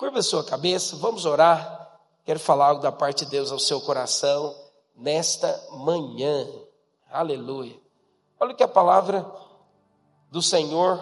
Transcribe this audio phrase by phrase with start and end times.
[0.00, 1.98] Curva a sua cabeça, vamos orar.
[2.24, 4.56] Quero falar algo da parte de Deus ao seu coração
[4.96, 6.48] nesta manhã.
[7.12, 7.78] Aleluia.
[8.40, 9.30] Olha o que a palavra
[10.30, 10.98] do Senhor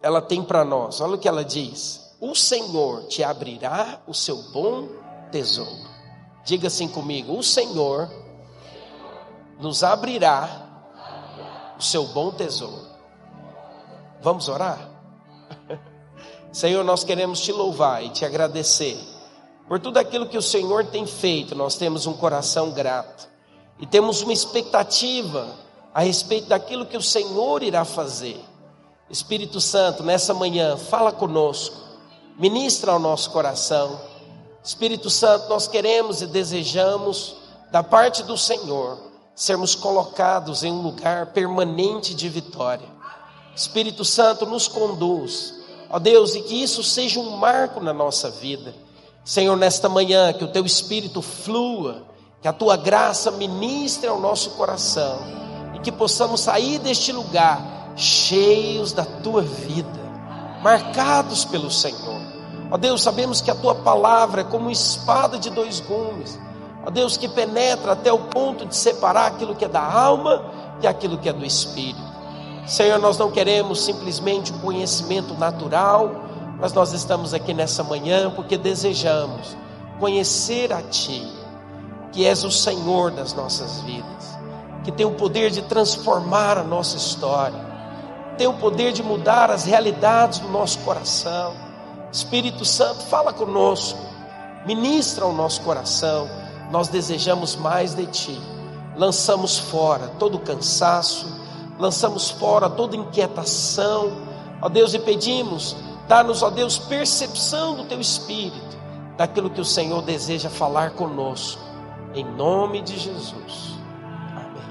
[0.00, 1.00] ela tem para nós.
[1.00, 4.88] Olha o que ela diz: O Senhor te abrirá o seu bom
[5.32, 5.90] tesouro.
[6.44, 8.08] Diga assim comigo: O Senhor
[9.58, 12.86] nos abrirá o seu bom tesouro.
[14.22, 14.99] Vamos orar?
[16.52, 18.98] Senhor, nós queremos te louvar e te agradecer
[19.68, 21.54] por tudo aquilo que o Senhor tem feito.
[21.54, 23.28] Nós temos um coração grato
[23.78, 25.48] e temos uma expectativa
[25.94, 28.40] a respeito daquilo que o Senhor irá fazer.
[29.08, 31.76] Espírito Santo, nessa manhã, fala conosco,
[32.36, 34.00] ministra ao nosso coração.
[34.62, 37.36] Espírito Santo, nós queremos e desejamos,
[37.70, 38.98] da parte do Senhor,
[39.36, 42.88] sermos colocados em um lugar permanente de vitória.
[43.54, 45.59] Espírito Santo, nos conduz
[45.90, 48.72] Ó Deus, e que isso seja um marco na nossa vida.
[49.24, 52.04] Senhor, nesta manhã, que o teu espírito flua,
[52.40, 55.18] que a tua graça ministre ao nosso coração
[55.74, 60.00] e que possamos sair deste lugar cheios da tua vida,
[60.62, 62.20] marcados pelo Senhor.
[62.70, 66.38] Ó Deus, sabemos que a tua palavra é como espada de dois gumes.
[66.86, 70.44] Ó Deus, que penetra até o ponto de separar aquilo que é da alma
[70.80, 72.09] e aquilo que é do espírito.
[72.66, 76.24] Senhor, nós não queremos simplesmente um conhecimento natural,
[76.58, 79.56] mas nós estamos aqui nessa manhã porque desejamos
[79.98, 81.26] conhecer a Ti,
[82.12, 84.38] que és o Senhor das nossas vidas,
[84.84, 87.58] que tem o poder de transformar a nossa história,
[88.36, 91.54] tem o poder de mudar as realidades do nosso coração.
[92.12, 93.98] Espírito Santo, fala conosco,
[94.66, 96.28] ministra o nosso coração.
[96.70, 98.40] Nós desejamos mais de Ti,
[98.96, 101.39] lançamos fora todo o cansaço
[101.80, 104.12] lançamos fora toda inquietação,
[104.60, 105.74] ó Deus, e pedimos,
[106.06, 108.78] dá-nos, ó Deus, percepção do Teu Espírito,
[109.16, 111.62] daquilo que o Senhor deseja falar conosco,
[112.14, 113.78] em nome de Jesus.
[114.36, 114.62] Amém.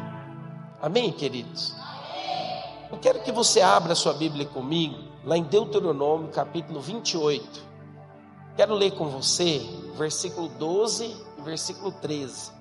[0.81, 1.73] Amém, queridos?
[2.91, 7.69] Eu quero que você abra a sua Bíblia comigo, lá em Deuteronômio, capítulo 28.
[8.55, 9.61] Quero ler com você
[9.97, 11.05] versículo 12
[11.37, 12.51] e versículo 13.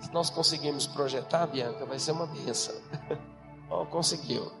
[0.00, 2.74] Se nós conseguirmos projetar, Bianca, vai ser uma bênção.
[3.74, 4.52] Oh, conseguiu.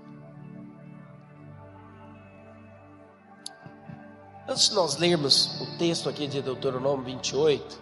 [4.48, 7.78] Antes de nós lermos o texto aqui de Deuteronômio 28,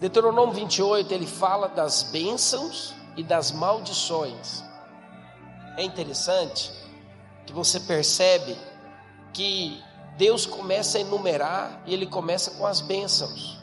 [0.00, 4.64] Deuteronômio 28 ele fala das bênçãos e das maldições.
[5.76, 6.72] É interessante
[7.44, 8.56] que você percebe
[9.34, 9.84] que
[10.16, 13.60] Deus começa a enumerar e ele começa com as bênçãos.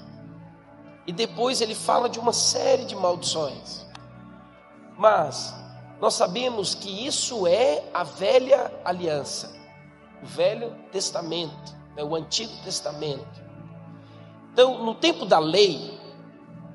[1.07, 3.85] E depois ele fala de uma série de maldições.
[4.97, 5.64] Mas
[5.99, 9.55] nós sabemos que isso é a velha aliança,
[10.21, 13.43] o Velho Testamento, né, o Antigo Testamento.
[14.51, 15.97] Então, no tempo da lei,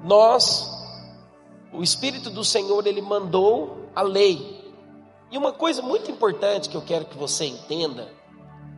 [0.02, 0.70] nós,
[1.72, 4.60] o Espírito do Senhor, ele mandou a lei.
[5.30, 8.12] E uma coisa muito importante que eu quero que você entenda: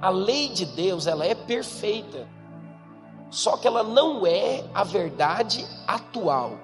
[0.01, 2.29] a lei de Deus, ela é perfeita,
[3.31, 6.59] só que ela não é a verdade atual.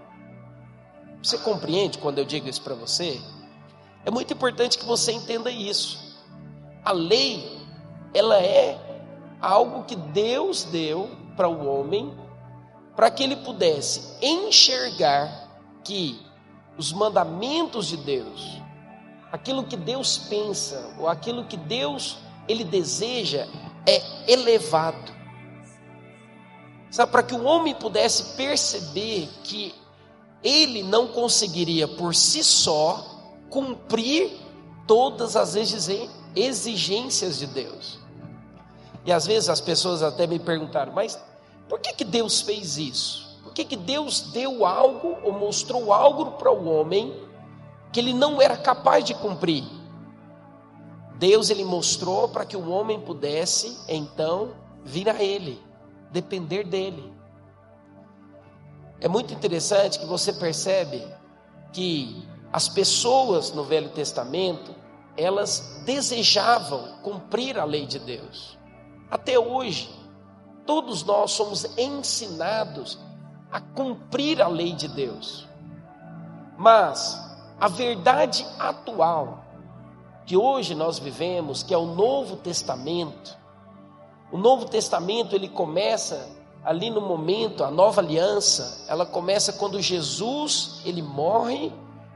[1.22, 3.20] Você compreende quando eu digo isso para você?
[4.08, 6.16] É muito importante que você entenda isso.
[6.82, 7.60] A lei,
[8.14, 8.80] ela é
[9.38, 12.16] algo que Deus deu para o homem
[12.96, 15.50] para que ele pudesse enxergar
[15.84, 16.18] que
[16.78, 18.62] os mandamentos de Deus,
[19.30, 22.16] aquilo que Deus pensa, ou aquilo que Deus
[22.48, 23.46] ele deseja
[23.86, 25.12] é elevado.
[26.90, 29.74] Sabe, para que o homem pudesse perceber que
[30.42, 33.17] ele não conseguiria por si só
[33.50, 34.38] cumprir
[34.86, 35.54] todas as
[36.34, 37.98] exigências de Deus.
[39.04, 41.18] E às vezes as pessoas até me perguntaram, mas
[41.68, 43.38] por que, que Deus fez isso?
[43.42, 47.14] Por que, que Deus deu algo ou mostrou algo para o homem
[47.92, 49.64] que ele não era capaz de cumprir?
[51.18, 54.52] Deus ele mostrou para que o homem pudesse então
[54.84, 55.60] vir a ele,
[56.12, 57.12] depender dele.
[59.00, 61.04] É muito interessante que você percebe
[61.72, 64.74] que as pessoas no Velho Testamento,
[65.16, 68.58] elas desejavam cumprir a lei de Deus.
[69.10, 69.90] Até hoje,
[70.64, 72.98] todos nós somos ensinados
[73.50, 75.46] a cumprir a lei de Deus.
[76.56, 77.18] Mas
[77.60, 79.44] a verdade atual
[80.24, 83.36] que hoje nós vivemos, que é o Novo Testamento,
[84.30, 90.82] o Novo Testamento ele começa ali no momento, a nova aliança, ela começa quando Jesus,
[90.84, 91.72] ele morre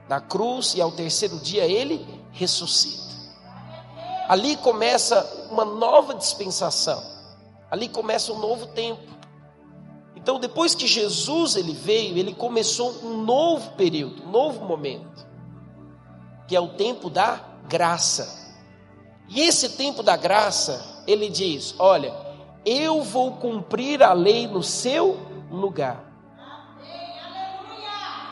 [0.08, 3.12] na cruz e ao terceiro dia ele ressuscita.
[4.28, 7.02] Ali começa uma nova dispensação.
[7.70, 9.12] Ali começa um novo tempo.
[10.14, 15.26] Então, depois que Jesus ele veio, ele começou um novo período, um novo momento,
[16.46, 18.56] que é o tempo da graça.
[19.28, 22.14] E esse tempo da graça, ele diz: Olha,
[22.64, 25.19] eu vou cumprir a lei no seu
[25.50, 26.12] lugar.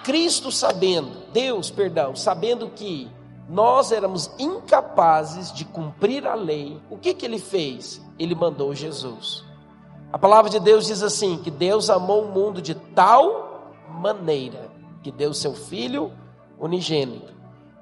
[0.04, 3.10] Cristo sabendo, Deus, perdão, sabendo que
[3.48, 8.00] nós éramos incapazes de cumprir a lei, o que que ele fez?
[8.18, 9.44] Ele mandou Jesus.
[10.12, 14.70] A palavra de Deus diz assim: que Deus amou o mundo de tal maneira
[15.02, 16.12] que deu seu Filho
[16.58, 17.32] unigênito,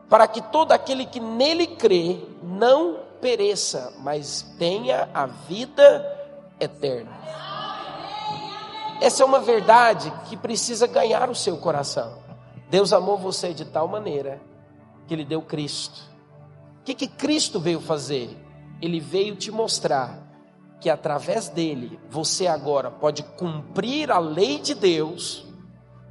[0.09, 6.17] para que todo aquele que nele crê não pereça, mas tenha a vida
[6.61, 7.11] eterna.
[9.01, 12.28] Essa é uma verdade que precisa ganhar o seu coração.
[12.71, 14.41] Deus amou você de tal maneira
[15.07, 16.03] que Ele deu Cristo.
[16.81, 18.37] O que, que Cristo veio fazer?
[18.81, 20.27] Ele veio te mostrar
[20.81, 25.49] que através dele você agora pode cumprir a lei de Deus,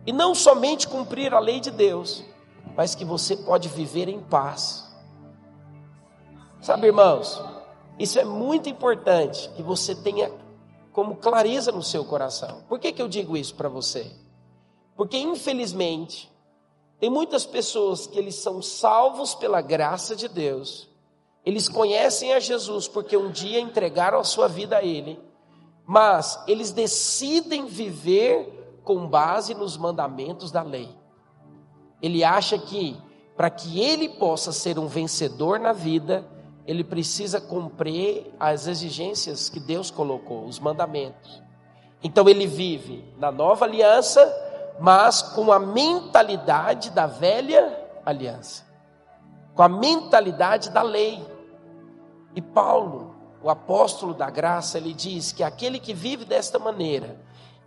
[0.08, 2.24] e não somente cumprir a lei de Deus,
[2.78, 4.88] mas que você pode viver em paz.
[6.62, 7.44] Sabe, irmãos,
[8.00, 10.32] isso é muito importante que você tenha
[10.94, 12.64] como clareza no seu coração.
[12.70, 14.10] Por que, que eu digo isso para você?
[14.96, 16.32] Porque, infelizmente,
[17.00, 20.90] tem muitas pessoas que eles são salvos pela graça de Deus,
[21.46, 25.20] eles conhecem a Jesus porque um dia entregaram a sua vida a Ele,
[25.86, 30.90] mas eles decidem viver com base nos mandamentos da lei.
[32.02, 32.98] Ele acha que,
[33.36, 36.28] para que ele possa ser um vencedor na vida,
[36.66, 41.42] ele precisa cumprir as exigências que Deus colocou, os mandamentos.
[42.04, 44.22] Então ele vive na nova aliança,
[44.80, 48.64] mas com a mentalidade da velha aliança,
[49.56, 51.26] com a mentalidade da lei.
[52.36, 57.20] E Paulo, o apóstolo da graça, ele diz que aquele que vive desta maneira,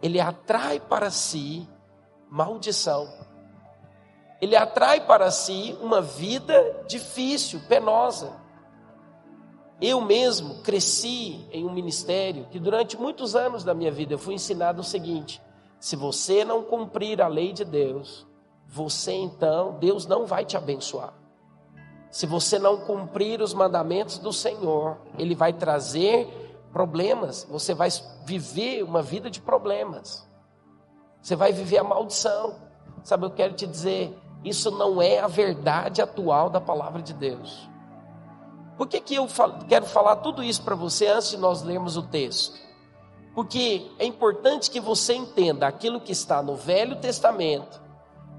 [0.02, 1.68] ele atrai para si
[2.30, 3.08] maldição.
[4.40, 8.32] Ele atrai para si uma vida difícil, penosa.
[9.80, 14.34] Eu mesmo cresci em um ministério que durante muitos anos da minha vida eu fui
[14.34, 15.42] ensinado o seguinte:
[15.80, 18.26] se você não cumprir a lei de Deus,
[18.68, 21.14] você então, Deus não vai te abençoar.
[22.10, 26.28] Se você não cumprir os mandamentos do Senhor, Ele vai trazer
[26.70, 27.88] problemas, você vai
[28.26, 30.28] viver uma vida de problemas.
[31.22, 32.56] Você vai viver a maldição.
[33.02, 37.68] Sabe, eu quero te dizer, isso não é a verdade atual da palavra de Deus.
[38.76, 39.26] Por que, que eu
[39.66, 42.69] quero falar tudo isso para você antes de nós lermos o texto?
[43.34, 47.80] Porque é importante que você entenda aquilo que está no Velho Testamento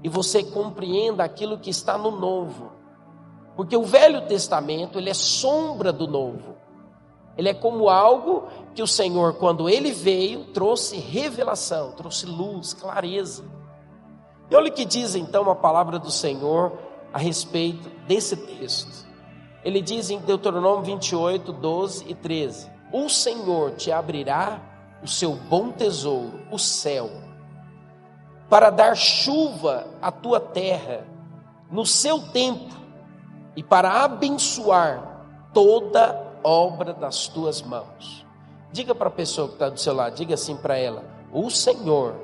[0.02, 2.72] e você compreenda aquilo que está no Novo.
[3.56, 6.56] Porque o Velho Testamento, ele é sombra do Novo.
[7.36, 13.44] Ele é como algo que o Senhor, quando ele veio, trouxe revelação, trouxe luz, clareza.
[14.50, 16.72] E olha o que diz então a palavra do Senhor
[17.12, 19.06] a respeito desse texto.
[19.64, 24.60] Ele diz em Deuteronômio 28, 12 e 13: O Senhor te abrirá
[25.02, 27.10] o seu bom tesouro, o céu,
[28.48, 31.06] para dar chuva à tua terra
[31.70, 32.74] no seu tempo
[33.56, 38.26] e para abençoar toda obra das tuas mãos.
[38.70, 42.14] Diga para a pessoa que está do seu lado, diga assim para ela: O Senhor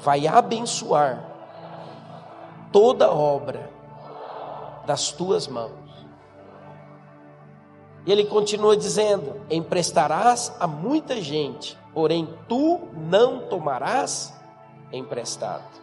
[0.00, 1.24] vai abençoar
[2.72, 3.70] toda obra
[4.86, 5.83] das tuas mãos.
[8.06, 14.34] E ele continua dizendo: Emprestarás a muita gente, porém tu não tomarás
[14.92, 15.82] emprestado.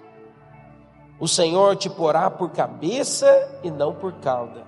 [1.20, 3.28] O Senhor te porá por cabeça
[3.64, 4.66] e não por cauda,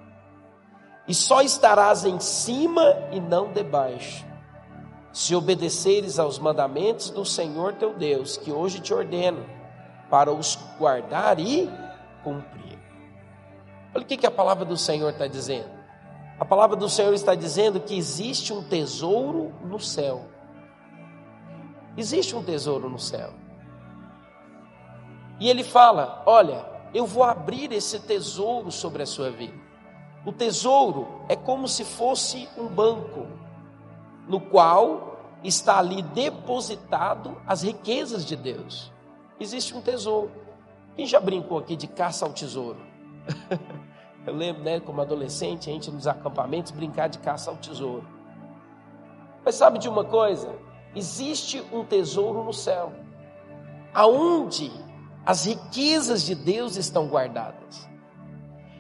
[1.08, 4.26] e só estarás em cima e não debaixo,
[5.12, 9.44] se obedeceres aos mandamentos do Senhor teu Deus, que hoje te ordeno,
[10.10, 11.70] para os guardar e
[12.24, 12.80] cumprir.
[13.94, 15.83] Olha o que, que a palavra do Senhor está dizendo.
[16.40, 20.26] A palavra do Senhor está dizendo que existe um tesouro no céu.
[21.96, 23.32] Existe um tesouro no céu.
[25.40, 29.62] E ele fala: Olha, eu vou abrir esse tesouro sobre a sua vida.
[30.26, 33.28] O tesouro é como se fosse um banco,
[34.28, 38.92] no qual está ali depositado as riquezas de Deus.
[39.40, 40.32] Existe um tesouro.
[40.96, 42.80] Quem já brincou aqui de caça ao tesouro?
[44.26, 48.06] Eu lembro, né, como adolescente, a gente nos acampamentos brincar de caça ao tesouro.
[49.44, 50.56] Mas sabe de uma coisa?
[50.96, 52.94] Existe um tesouro no céu,
[53.94, 54.72] aonde
[55.26, 57.90] as riquezas de Deus estão guardadas.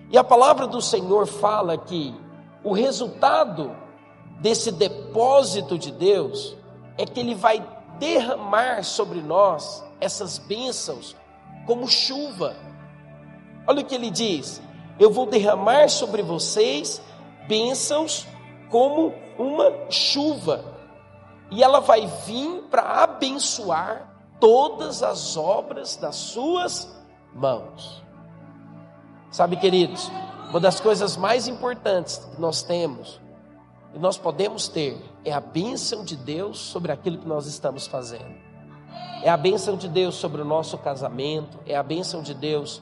[0.09, 2.15] E a palavra do Senhor fala que
[2.63, 3.75] o resultado
[4.39, 6.55] desse depósito de Deus
[6.97, 7.65] é que Ele vai
[8.00, 11.15] derramar sobre nós essas bênçãos
[11.65, 12.55] como chuva.
[13.65, 14.62] Olha o que ele diz:
[15.00, 17.01] Eu vou derramar sobre vocês
[17.47, 18.27] bênçãos
[18.69, 20.63] como uma chuva,
[21.51, 26.91] e ela vai vir para abençoar todas as obras das suas
[27.33, 28.03] mãos.
[29.29, 30.12] Sabe, queridos,
[30.50, 33.19] uma das coisas mais importantes que nós temos
[33.93, 38.35] e nós podemos ter é a bênção de Deus sobre aquilo que nós estamos fazendo.
[39.23, 42.81] É a bênção de Deus sobre o nosso casamento, é a bênção de Deus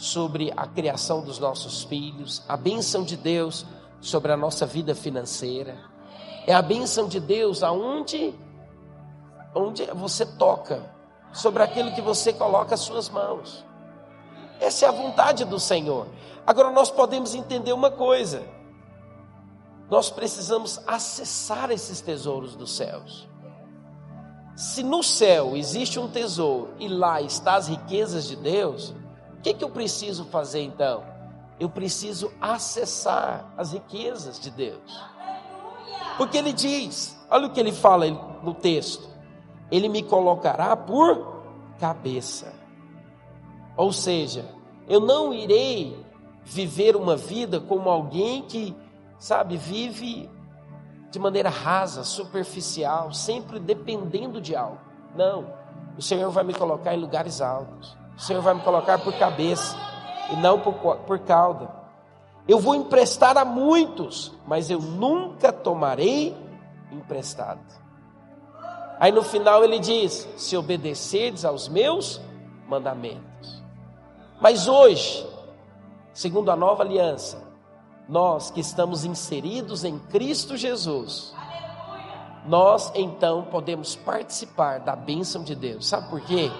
[0.00, 3.66] sobre a criação dos nossos filhos, a bênção de Deus
[4.00, 5.76] sobre a nossa vida financeira.
[6.46, 8.34] É a bênção de Deus aonde
[9.54, 10.90] onde você toca,
[11.34, 13.62] sobre aquilo que você coloca as suas mãos.
[14.58, 16.06] Essa é a vontade do Senhor.
[16.46, 18.42] Agora nós podemos entender uma coisa.
[19.90, 23.28] Nós precisamos acessar esses tesouros dos céus.
[24.56, 28.94] Se no céu existe um tesouro e lá está as riquezas de Deus,
[29.40, 31.02] o que, que eu preciso fazer então?
[31.58, 35.02] Eu preciso acessar as riquezas de Deus.
[36.18, 38.06] Porque ele diz, olha o que ele fala
[38.42, 39.08] no texto:
[39.70, 41.42] Ele me colocará por
[41.78, 42.52] cabeça.
[43.78, 44.44] Ou seja,
[44.86, 46.04] eu não irei
[46.44, 48.76] viver uma vida como alguém que,
[49.18, 50.28] sabe, vive
[51.10, 54.80] de maneira rasa, superficial, sempre dependendo de algo.
[55.16, 55.46] Não.
[55.96, 57.98] O Senhor vai me colocar em lugares altos.
[58.20, 59.74] O Senhor vai me colocar por cabeça
[60.30, 61.70] e não por, por cauda.
[62.46, 66.36] Eu vou emprestar a muitos, mas eu nunca tomarei
[66.92, 67.62] emprestado.
[68.98, 72.20] Aí no final ele diz: se obedecerdes aos meus
[72.68, 73.62] mandamentos.
[74.38, 75.26] Mas hoje,
[76.12, 77.42] segundo a nova aliança,
[78.06, 81.34] nós que estamos inseridos em Cristo Jesus,
[82.44, 85.88] nós então podemos participar da bênção de Deus.
[85.88, 86.50] Sabe por quê?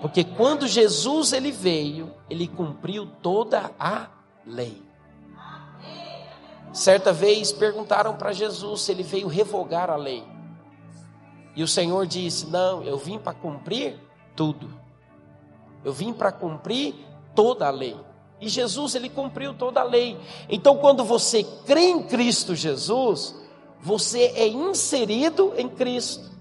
[0.00, 4.08] Porque quando Jesus ele veio, ele cumpriu toda a
[4.46, 4.82] lei.
[6.72, 10.24] Certa vez perguntaram para Jesus se ele veio revogar a lei.
[11.56, 13.98] E o Senhor disse: Não, eu vim para cumprir
[14.36, 14.70] tudo.
[15.84, 16.94] Eu vim para cumprir
[17.34, 17.96] toda a lei.
[18.40, 20.16] E Jesus, ele cumpriu toda a lei.
[20.48, 23.34] Então, quando você crê em Cristo Jesus,
[23.80, 26.37] você é inserido em Cristo.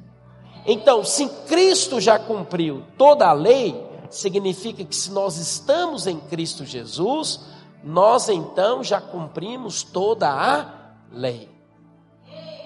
[0.67, 6.65] Então, se Cristo já cumpriu toda a lei, significa que se nós estamos em Cristo
[6.65, 7.39] Jesus,
[7.83, 11.49] nós então já cumprimos toda a lei.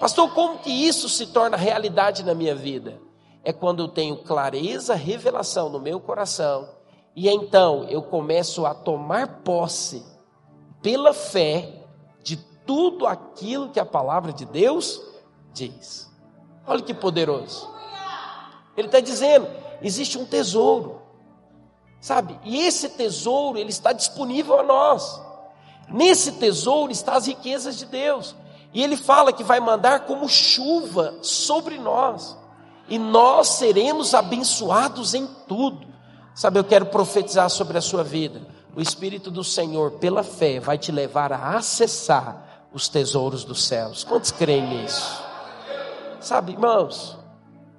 [0.00, 3.00] Pastor, como que isso se torna realidade na minha vida?
[3.44, 6.68] É quando eu tenho clareza, revelação no meu coração
[7.14, 10.04] e então eu começo a tomar posse
[10.80, 11.84] pela fé
[12.22, 15.00] de tudo aquilo que a palavra de Deus
[15.52, 16.10] diz.
[16.66, 17.71] Olha que poderoso.
[18.76, 19.48] Ele está dizendo:
[19.80, 21.00] existe um tesouro,
[22.00, 22.38] sabe?
[22.44, 25.20] E esse tesouro ele está disponível a nós.
[25.88, 28.34] Nesse tesouro estão as riquezas de Deus.
[28.72, 32.36] E ele fala que vai mandar como chuva sobre nós.
[32.88, 35.86] E nós seremos abençoados em tudo.
[36.34, 38.40] Sabe, eu quero profetizar sobre a sua vida.
[38.74, 44.02] O Espírito do Senhor, pela fé, vai te levar a acessar os tesouros dos céus.
[44.02, 45.22] Quantos creem nisso?
[46.20, 47.18] Sabe, irmãos,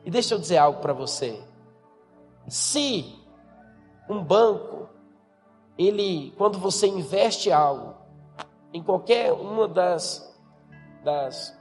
[0.05, 1.41] e deixa eu dizer algo para você.
[2.47, 3.15] Se
[4.09, 4.89] um banco,
[5.77, 7.95] ele, quando você investe algo,
[8.73, 10.35] em qualquer uma das,
[11.03, 11.57] das,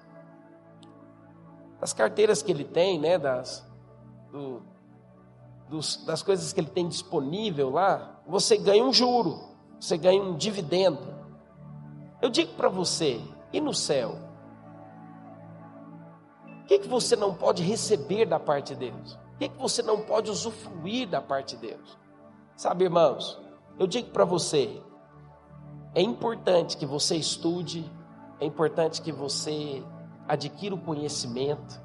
[1.81, 3.69] das carteiras que ele tem, né, das,
[4.31, 4.63] do,
[5.69, 9.41] dos, das coisas que ele tem disponível lá, você ganha um juro,
[9.79, 11.13] você ganha um dividendo.
[12.21, 13.21] Eu digo para você,
[13.53, 14.32] e no céu?
[16.63, 19.15] O que, que você não pode receber da parte de Deus?
[19.35, 21.99] O que, que você não pode usufruir da parte de Deus?
[22.57, 23.41] Sabe, irmãos,
[23.79, 24.81] eu digo para você,
[25.95, 27.91] é importante que você estude,
[28.41, 29.83] é importante que você
[30.29, 31.81] adquira o conhecimento,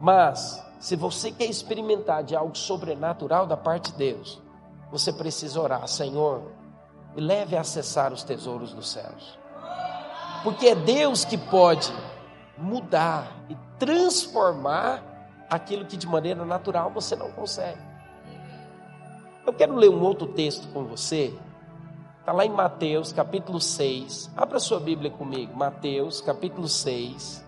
[0.00, 4.42] mas se você quer experimentar de algo sobrenatural da parte de Deus,
[4.90, 6.42] você precisa orar, Senhor,
[7.14, 9.38] me leve a acessar os tesouros dos céus.
[10.42, 11.92] Porque é Deus que pode
[12.56, 15.02] mudar e transformar
[15.48, 17.80] aquilo que de maneira natural você não consegue.
[19.46, 21.34] Eu quero ler um outro texto com você.
[22.20, 24.30] Está lá em Mateus capítulo 6.
[24.36, 25.54] Abra sua Bíblia comigo.
[25.54, 27.44] Mateus capítulo 6.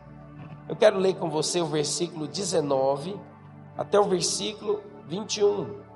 [0.69, 3.19] Eu quero ler com você o versículo 19
[3.79, 5.87] até o versículo 21.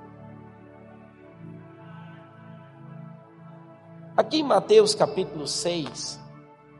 [4.15, 6.19] Aqui em Mateus capítulo 6,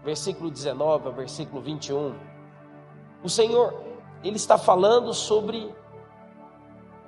[0.04, 2.16] versículo 19 ao versículo 21,
[3.24, 3.84] o Senhor,
[4.24, 5.74] ele está falando sobre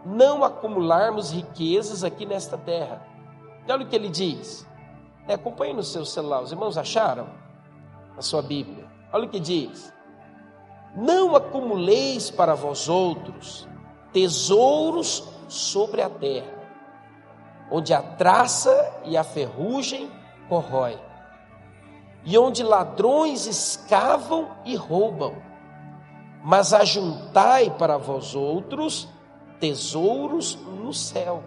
[0.05, 3.05] não acumularmos riquezas aqui nesta terra.
[3.67, 4.67] Olha o que ele diz.
[5.27, 6.43] É, acompanhe no seu celular.
[6.43, 7.29] Os irmãos acharam?
[8.15, 8.85] Na sua Bíblia.
[9.11, 9.93] Olha o que diz.
[10.95, 13.67] Não acumuleis para vós outros
[14.11, 16.53] tesouros sobre a terra,
[17.71, 20.09] onde a traça e a ferrugem
[20.47, 20.97] corrói,
[22.25, 25.35] e onde ladrões escavam e roubam.
[26.43, 29.07] Mas ajuntai para vós outros
[29.59, 31.43] tesouros no céu,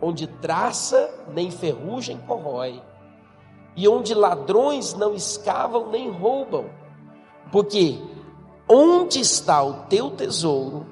[0.00, 2.82] onde traça nem ferrugem corrói,
[3.76, 6.66] e onde ladrões não escavam nem roubam.
[7.52, 8.02] Porque
[8.68, 10.86] onde está o teu tesouro,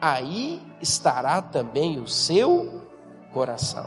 [0.00, 2.82] aí estará também o seu
[3.32, 3.86] coração.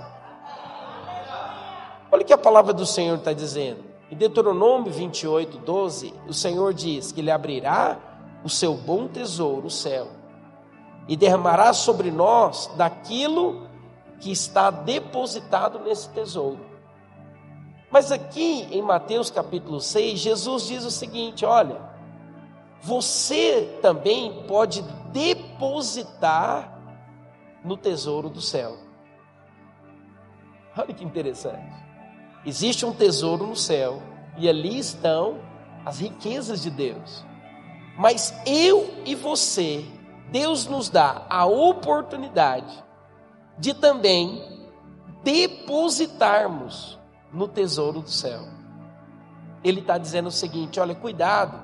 [2.11, 3.94] Olha o que a palavra do Senhor está dizendo.
[4.15, 7.97] Em Deuteronômio 28, 12, o Senhor diz que Ele abrirá
[8.45, 10.07] o seu bom tesouro, o céu,
[11.05, 13.67] e derramará sobre nós daquilo
[14.21, 16.65] que está depositado nesse tesouro.
[17.91, 21.81] Mas aqui em Mateus capítulo 6, Jesus diz o seguinte: olha,
[22.81, 24.81] você também pode
[25.11, 26.79] depositar
[27.65, 28.77] no tesouro do céu.
[30.77, 31.83] Olha que interessante.
[32.45, 34.01] Existe um tesouro no céu
[34.37, 35.39] e ali estão
[35.85, 37.25] as riquezas de Deus.
[37.97, 39.85] Mas eu e você
[40.31, 42.83] Deus nos dá a oportunidade
[43.57, 44.43] de também
[45.23, 46.99] depositarmos
[47.31, 48.41] no tesouro do céu.
[49.63, 51.59] Ele está dizendo o seguinte: olha, cuidado,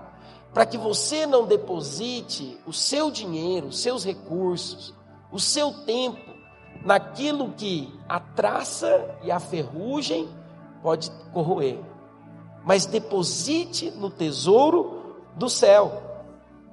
[0.54, 4.94] para que você não deposite o seu dinheiro, os seus recursos,
[5.32, 6.32] o seu tempo
[6.84, 10.30] naquilo que a traça e a ferrugem
[10.82, 11.80] pode corroer,
[12.64, 16.02] mas deposite no tesouro do céu.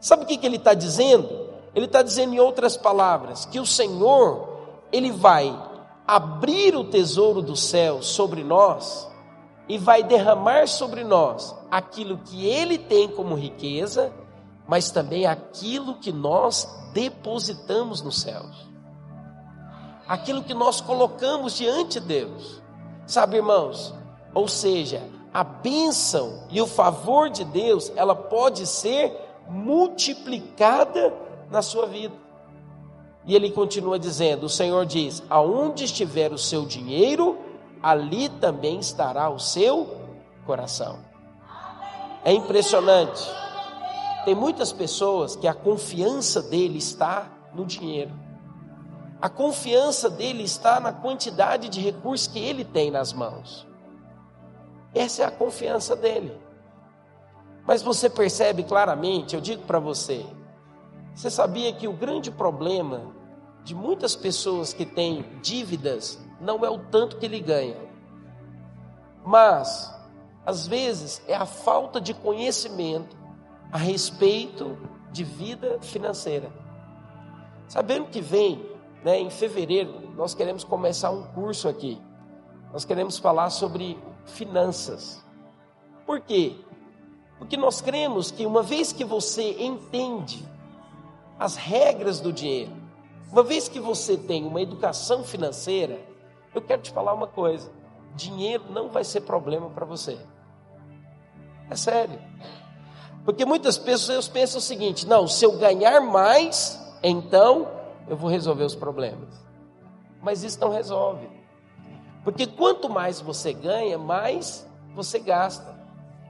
[0.01, 1.49] Sabe o que, que ele está dizendo?
[1.75, 4.49] Ele está dizendo em outras palavras que o Senhor,
[4.91, 5.57] Ele vai
[6.07, 9.09] abrir o tesouro do céu sobre nós
[9.69, 14.13] e vai derramar sobre nós aquilo que Ele tem como riqueza,
[14.67, 18.67] mas também aquilo que nós depositamos nos céus.
[20.09, 22.63] Aquilo que nós colocamos diante de Deus.
[23.07, 23.95] Sabe, irmãos?
[24.35, 29.15] Ou seja, a bênção e o favor de Deus, ela pode ser
[29.49, 31.15] multiplicada
[31.51, 32.15] na sua vida.
[33.27, 37.39] E ele continua dizendo: O Senhor diz: Aonde estiver o seu dinheiro,
[37.83, 39.97] ali também estará o seu
[40.47, 40.99] coração.
[42.25, 43.23] É impressionante.
[44.25, 48.13] Tem muitas pessoas que a confiança dele está no dinheiro.
[49.21, 53.68] A confiança dele está na quantidade de recursos que ele tem nas mãos.
[54.99, 56.37] Essa é a confiança dele.
[57.65, 60.27] Mas você percebe claramente, eu digo para você,
[61.15, 63.15] você sabia que o grande problema
[63.63, 67.77] de muitas pessoas que têm dívidas não é o tanto que ele ganha,
[69.25, 69.95] mas
[70.45, 73.17] às vezes é a falta de conhecimento
[73.71, 74.77] a respeito
[75.13, 76.51] de vida financeira.
[77.69, 78.65] Sabendo que vem,
[79.05, 82.01] né, em fevereiro, nós queremos começar um curso aqui.
[82.73, 83.97] Nós queremos falar sobre
[84.29, 85.25] finanças.
[86.07, 86.57] Por quê?
[87.39, 90.45] Porque nós cremos que uma vez que você entende
[91.39, 92.73] as regras do dinheiro.
[93.31, 96.01] Uma vez que você tem uma educação financeira,
[96.55, 97.71] eu quero te falar uma coisa:
[98.15, 100.19] dinheiro não vai ser problema para você.
[101.71, 102.19] É sério.
[103.25, 107.69] Porque muitas pessoas pensam o seguinte: não, se eu ganhar mais, então
[108.09, 109.29] eu vou resolver os problemas.
[110.21, 111.29] Mas isso não resolve.
[112.29, 115.75] Porque quanto mais você ganha, mais você gasta.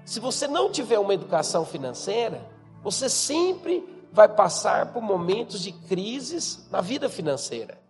[0.05, 2.49] Se você não tiver uma educação financeira,
[2.85, 7.83] você sempre vai passar por momentos de crises na vida financeira.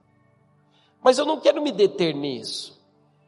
[1.02, 2.82] Mas eu não quero me deter nisso.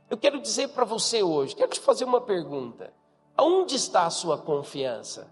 [0.08, 2.90] Eu quero dizer para você hoje, quero te fazer uma pergunta.
[3.36, 5.30] Aonde está a sua confiança?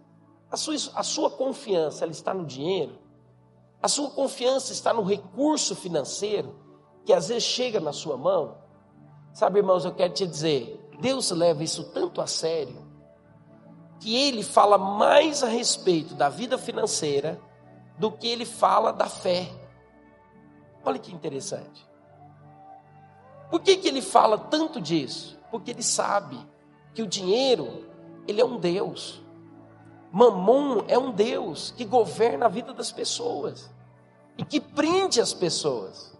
[0.50, 2.98] A sua, a sua confiança, ela está no dinheiro?
[3.82, 6.54] A sua confiança está no recurso financeiro
[7.06, 8.67] que às vezes chega na sua mão?
[9.38, 12.84] Sabe, irmãos, eu quero te dizer, Deus leva isso tanto a sério
[14.00, 17.40] que ele fala mais a respeito da vida financeira
[17.96, 19.48] do que ele fala da fé.
[20.84, 21.88] Olha que interessante.
[23.48, 25.38] Por que, que ele fala tanto disso?
[25.52, 26.36] Porque ele sabe
[26.92, 27.86] que o dinheiro,
[28.26, 29.22] ele é um Deus.
[30.10, 33.70] Mamon é um Deus que governa a vida das pessoas
[34.36, 36.12] e que prende as pessoas.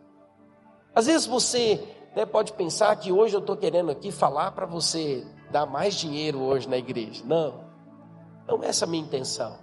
[0.95, 5.27] Às vezes você né, pode pensar que hoje eu estou querendo aqui falar para você
[5.51, 7.23] dar mais dinheiro hoje na igreja.
[7.25, 7.65] Não,
[8.47, 9.59] não é essa a minha intenção.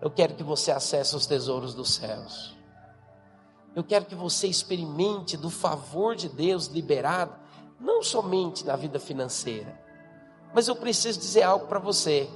[0.00, 2.54] Eu quero que você acesse os tesouros dos céus.
[3.74, 7.34] Eu quero que você experimente do favor de Deus liberado,
[7.80, 9.80] não somente na vida financeira,
[10.54, 12.30] mas eu preciso dizer algo para você.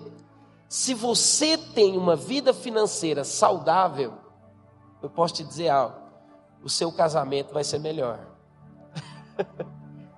[0.69, 4.15] Se você tem uma vida financeira saudável,
[5.01, 5.97] eu posso te dizer algo:
[6.63, 8.38] o seu casamento vai ser melhor.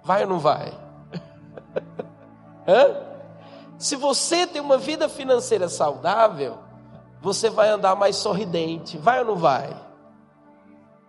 [0.03, 0.73] Vai ou não vai?
[2.67, 2.97] Hã?
[3.79, 6.59] Se você tem uma vida financeira saudável,
[7.21, 8.99] você vai andar mais sorridente.
[8.99, 9.75] Vai ou não vai?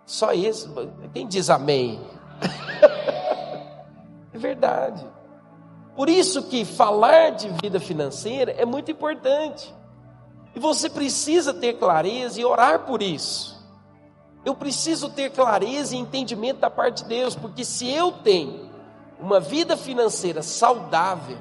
[0.06, 0.72] Só isso.
[1.12, 2.00] Quem diz amém?
[4.32, 5.06] é verdade.
[5.94, 9.74] Por isso que falar de vida financeira é muito importante.
[10.54, 13.51] E você precisa ter clareza e orar por isso.
[14.44, 18.68] Eu preciso ter clareza e entendimento da parte de Deus, porque se eu tenho
[19.20, 21.38] uma vida financeira saudável,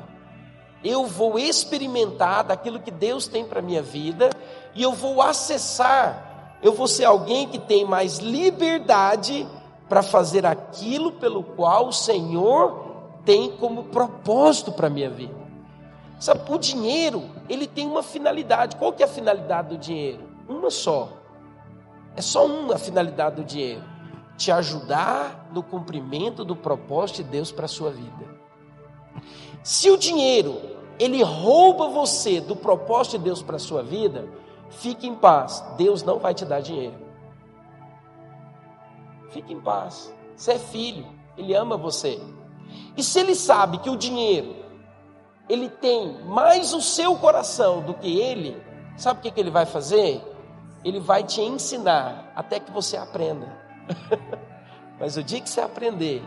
[0.83, 4.29] eu vou experimentar daquilo que Deus tem para minha vida
[4.75, 9.47] e eu vou acessar, eu vou ser alguém que tem mais liberdade
[9.89, 12.91] para fazer aquilo pelo qual o Senhor
[13.25, 15.35] tem como propósito para a minha vida.
[16.19, 18.75] Sabe, o dinheiro, ele tem uma finalidade.
[18.75, 20.19] Qual que é a finalidade do dinheiro?
[20.47, 21.20] Uma só.
[22.15, 23.84] É só uma finalidade do dinheiro:
[24.38, 28.26] te ajudar no cumprimento do propósito de Deus para a sua vida.
[29.63, 30.60] Se o dinheiro
[31.00, 34.28] ele rouba você do propósito de Deus para a sua vida,
[34.69, 35.63] fique em paz.
[35.78, 36.95] Deus não vai te dar dinheiro.
[39.32, 40.13] Fique em paz.
[40.36, 41.06] Você é filho,
[41.38, 42.21] ele ama você.
[42.95, 44.56] E se ele sabe que o dinheiro
[45.50, 48.62] ele tem mais o seu coração do que ele,
[48.95, 50.21] sabe o que, que ele vai fazer?
[50.83, 53.47] Ele vai te ensinar até que você aprenda.
[54.99, 56.23] Mas o dia que você aprender,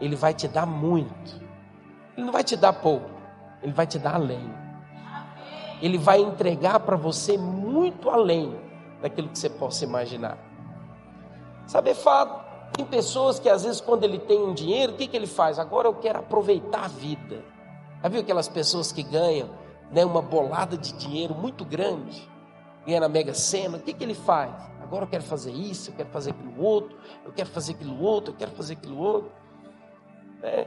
[0.00, 1.40] ele vai te dar muito.
[2.16, 3.10] Ele não vai te dar pouco,
[3.62, 4.52] ele vai te dar além.
[5.80, 8.56] Ele vai entregar para você muito além
[9.00, 10.38] daquilo que você possa imaginar.
[11.66, 12.42] Sabe, é fato.
[12.72, 15.58] Tem pessoas que às vezes quando ele tem um dinheiro, o que, que ele faz?
[15.58, 17.44] Agora eu quero aproveitar a vida.
[18.02, 19.50] Já viu aquelas pessoas que ganham
[19.90, 22.28] né, uma bolada de dinheiro muito grande?
[22.86, 24.52] Ganha na Mega Sena, o que, que ele faz?
[24.82, 28.32] Agora eu quero fazer isso, eu quero fazer aquilo outro, eu quero fazer aquilo outro,
[28.32, 29.32] eu quero fazer aquilo outro.
[30.42, 30.66] É.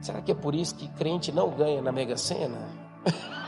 [0.00, 2.68] Será que é por isso que crente não ganha na Mega Sena?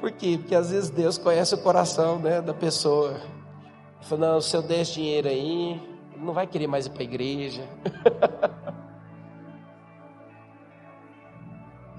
[0.00, 0.36] Por quê?
[0.38, 3.12] Porque às vezes Deus conhece o coração né, da pessoa.
[3.12, 3.22] Ele
[4.02, 5.80] fala, não, se eu der esse dinheiro aí,
[6.12, 7.66] ele não vai querer mais ir para a igreja.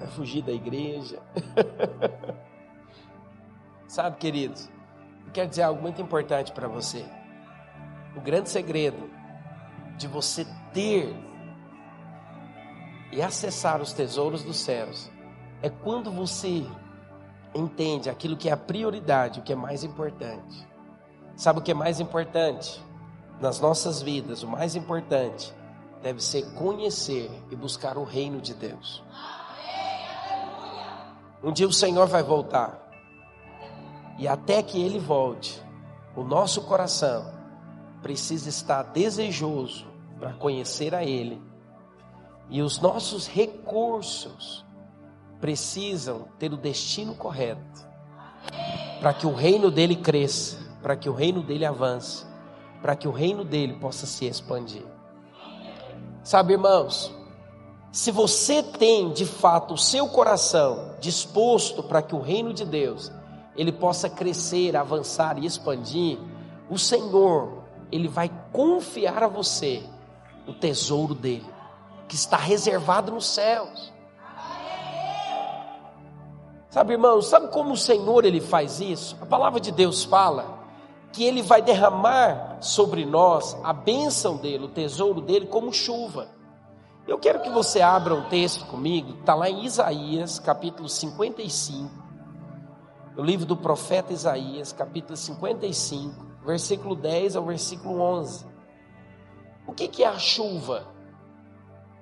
[0.06, 1.20] Vai fugir da igreja.
[3.88, 4.70] Sabe, queridos,
[5.34, 7.04] quero dizer algo muito importante para você.
[8.16, 9.10] O grande segredo
[9.98, 11.12] de você ter
[13.12, 15.10] e acessar os tesouros dos céus
[15.64, 16.64] é quando você
[17.56, 20.68] entende aquilo que é a prioridade, o que é mais importante.
[21.36, 22.80] Sabe o que é mais importante?
[23.42, 25.52] Nas nossas vidas, o mais importante
[26.04, 29.04] deve ser conhecer e buscar o reino de Deus.
[31.46, 32.90] Um dia o Senhor vai voltar.
[34.18, 35.62] E até que ele volte,
[36.16, 37.32] o nosso coração
[38.02, 39.86] precisa estar desejoso
[40.20, 41.40] para conhecer a Ele.
[42.50, 44.66] E os nossos recursos
[45.40, 47.86] precisam ter o destino correto
[49.00, 52.26] para que o reino dele cresça, para que o reino dele avance,
[52.82, 54.86] para que o reino dele possa se expandir.
[56.24, 57.14] Sabe, irmãos,
[57.96, 63.10] se você tem de fato o seu coração disposto para que o reino de Deus
[63.56, 66.20] ele possa crescer, avançar e expandir,
[66.70, 69.82] o Senhor ele vai confiar a você
[70.46, 71.46] o tesouro dele,
[72.10, 73.94] que está reservado nos céus.
[76.70, 79.18] Sabe, irmãos, sabe como o Senhor ele faz isso?
[79.22, 80.66] A palavra de Deus fala
[81.14, 86.35] que ele vai derramar sobre nós a bênção dele, o tesouro dele, como chuva.
[87.08, 91.92] Eu quero que você abra um texto comigo, está lá em Isaías, capítulo 55,
[93.16, 98.48] o livro do profeta Isaías, capítulo 55, versículo 10 ao versículo 11.
[99.68, 100.88] O que, que é a chuva?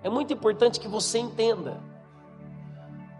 [0.02, 1.82] É muito importante que você entenda.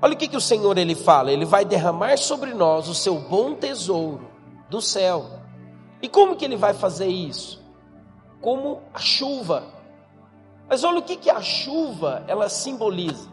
[0.02, 3.20] Olha o que, que o Senhor ele fala: Ele vai derramar sobre nós o seu
[3.20, 4.30] bom tesouro
[4.70, 5.26] do céu.
[6.02, 7.62] E como que ele vai fazer isso?
[8.42, 9.73] Como a chuva.
[10.68, 13.30] Mas olha o que, que a chuva ela simboliza.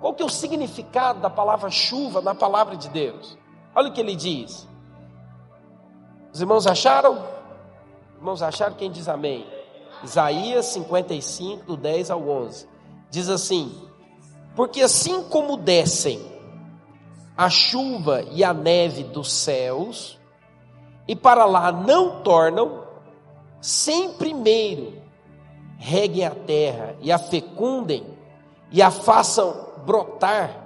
[0.00, 3.36] Qual que é o significado da palavra chuva na palavra de Deus?
[3.74, 4.68] Olha o que ele diz.
[6.32, 7.14] Os irmãos acharam?
[7.14, 8.74] Os irmãos acharam?
[8.74, 9.46] Quem diz amém?
[10.04, 12.68] Isaías 55, do 10 ao 11.
[13.10, 13.86] Diz assim:
[14.56, 16.18] porque assim como descem
[17.36, 20.18] a chuva e a neve dos céus,
[21.06, 22.84] e para lá não tornam,
[23.60, 24.94] sem primeiro
[25.78, 28.06] reguem a terra e a fecundem
[28.70, 30.64] e a façam brotar,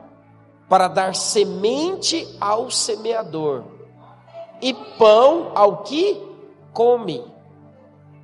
[0.69, 3.65] para dar semente ao semeador
[4.63, 6.23] e pão ao que
[6.73, 7.25] come.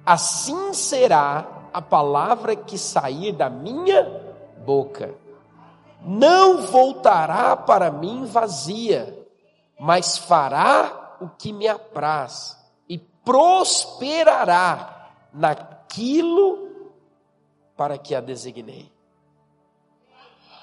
[0.05, 4.05] Assim será a palavra que sair da minha
[4.65, 5.13] boca.
[6.03, 9.27] Não voltará para mim vazia,
[9.79, 12.57] mas fará o que me apraz
[12.89, 16.66] e prosperará naquilo
[17.77, 18.91] para que a designei.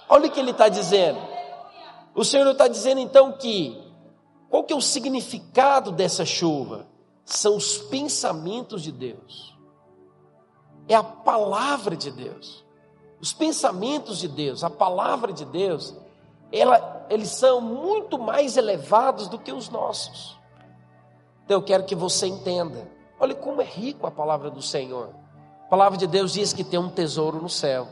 [0.10, 1.20] Olha o que ele está dizendo.
[2.16, 3.82] O Senhor está dizendo então que
[4.50, 6.86] qual que é o significado dessa chuva?
[7.26, 9.58] São os pensamentos de Deus.
[10.88, 12.64] É a palavra de Deus.
[13.20, 15.96] Os pensamentos de Deus, a palavra de Deus,
[16.52, 20.38] ela, eles são muito mais elevados do que os nossos.
[21.46, 22.88] Então eu quero que você entenda.
[23.20, 25.16] Olha como é rico a palavra do Senhor.
[25.74, 27.88] Palavra de Deus diz que tem um tesouro no céu.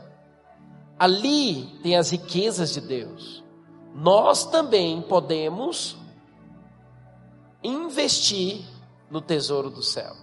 [0.96, 3.42] Ali tem as riquezas de Deus.
[3.92, 5.96] Nós também podemos
[7.60, 8.64] investir
[9.10, 10.14] no tesouro do céu.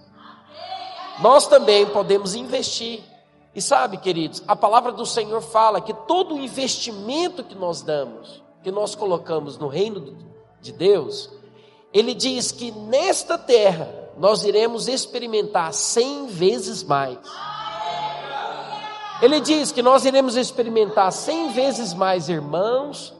[1.20, 3.04] Nós também podemos investir.
[3.54, 8.70] E sabe, queridos, a palavra do Senhor fala que todo investimento que nós damos, que
[8.70, 10.16] nós colocamos no reino
[10.62, 11.28] de Deus,
[11.92, 17.18] ele diz que nesta terra nós iremos experimentar cem vezes mais.
[19.22, 23.14] Ele diz que nós iremos experimentar cem vezes mais irmãos,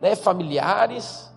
[0.00, 1.30] né, familiares,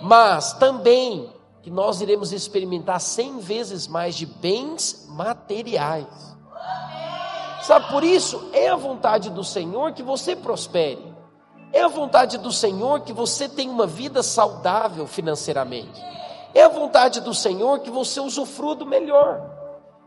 [0.00, 6.36] mas também que nós iremos experimentar cem vezes mais de bens materiais.
[7.62, 11.12] Sabe, por isso é a vontade do Senhor que você prospere.
[11.72, 16.02] É a vontade do Senhor que você tenha uma vida saudável financeiramente.
[16.52, 19.40] É a vontade do Senhor que você usufrua do melhor.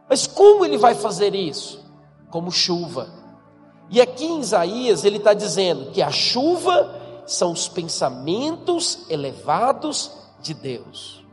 [0.10, 1.85] Mas como ele vai fazer isso?
[2.36, 3.08] Como chuva.
[3.90, 6.94] E aqui em Isaías ele está dizendo que a chuva
[7.26, 11.24] são os pensamentos elevados de Deus.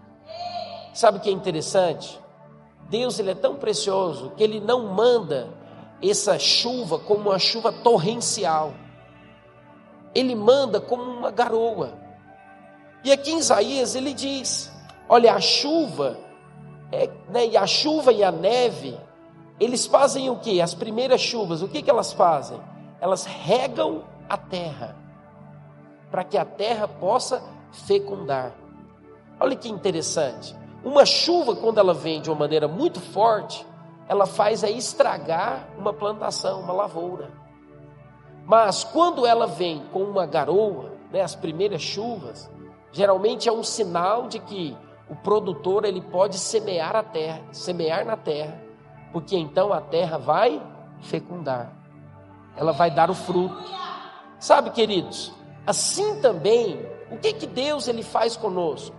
[0.94, 2.20] Sabe o que é interessante?
[2.88, 5.52] Deus ele é tão precioso que ele não manda
[6.00, 8.72] essa chuva como uma chuva torrencial.
[10.14, 11.98] Ele manda como uma garoa.
[13.02, 14.70] E aqui em Isaías ele diz:
[15.08, 16.16] Olha, a chuva,
[16.92, 18.96] é, né, e a chuva e a neve,
[19.62, 20.60] eles fazem o que?
[20.60, 22.60] As primeiras chuvas, o que, que elas fazem?
[23.00, 24.96] Elas regam a terra
[26.10, 28.52] para que a terra possa fecundar.
[29.40, 30.54] Olha que interessante.
[30.84, 33.66] Uma chuva, quando ela vem de uma maneira muito forte,
[34.08, 37.30] ela faz aí estragar uma plantação, uma lavoura.
[38.44, 42.50] Mas quando ela vem com uma garoa, né, as primeiras chuvas,
[42.90, 44.76] geralmente é um sinal de que
[45.08, 48.61] o produtor ele pode semear a terra, semear na terra,
[49.12, 50.62] porque então a terra vai
[51.00, 51.72] fecundar.
[52.56, 53.62] Ela vai dar o fruto.
[54.38, 55.32] Sabe, queridos,
[55.66, 58.96] Assim também, o que que Deus ele faz conosco?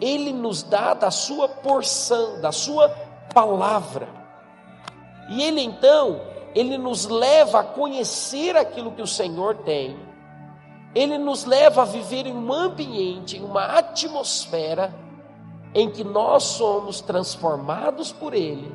[0.00, 2.88] Ele nos dá da sua porção, da sua
[3.34, 4.08] palavra.
[5.28, 6.20] E ele então,
[6.54, 9.98] ele nos leva a conhecer aquilo que o Senhor tem.
[10.94, 14.94] Ele nos leva a viver em um ambiente, em uma atmosfera
[15.74, 18.72] em que nós somos transformados por ele.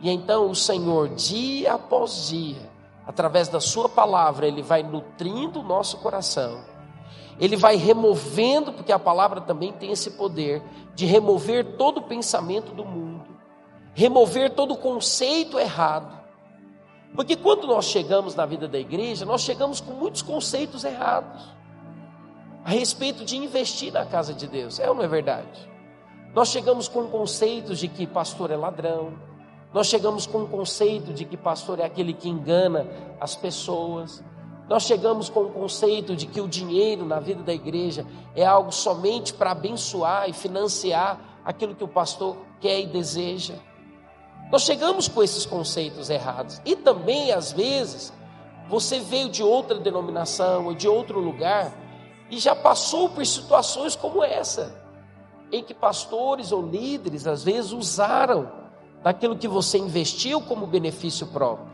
[0.00, 2.70] E então o Senhor, dia após dia,
[3.06, 6.64] através da Sua palavra, Ele vai nutrindo o nosso coração,
[7.38, 10.62] Ele vai removendo, porque a palavra também tem esse poder
[10.94, 13.26] de remover todo o pensamento do mundo,
[13.94, 16.18] remover todo o conceito errado.
[17.14, 21.60] Porque quando nós chegamos na vida da igreja, nós chegamos com muitos conceitos errados
[22.64, 25.68] a respeito de investir na casa de Deus, é ou não é verdade?
[26.34, 29.14] Nós chegamos com conceitos de que pastor é ladrão,
[29.72, 32.86] nós chegamos com o conceito de que pastor é aquele que engana
[33.20, 34.22] as pessoas.
[34.68, 38.04] Nós chegamos com o conceito de que o dinheiro na vida da igreja
[38.34, 43.54] é algo somente para abençoar e financiar aquilo que o pastor quer e deseja.
[44.50, 46.60] Nós chegamos com esses conceitos errados.
[46.64, 48.12] E também, às vezes,
[48.68, 51.72] você veio de outra denominação ou de outro lugar
[52.28, 54.82] e já passou por situações como essa,
[55.52, 58.59] em que pastores ou líderes, às vezes, usaram
[59.02, 61.70] daquilo que você investiu como benefício próprio.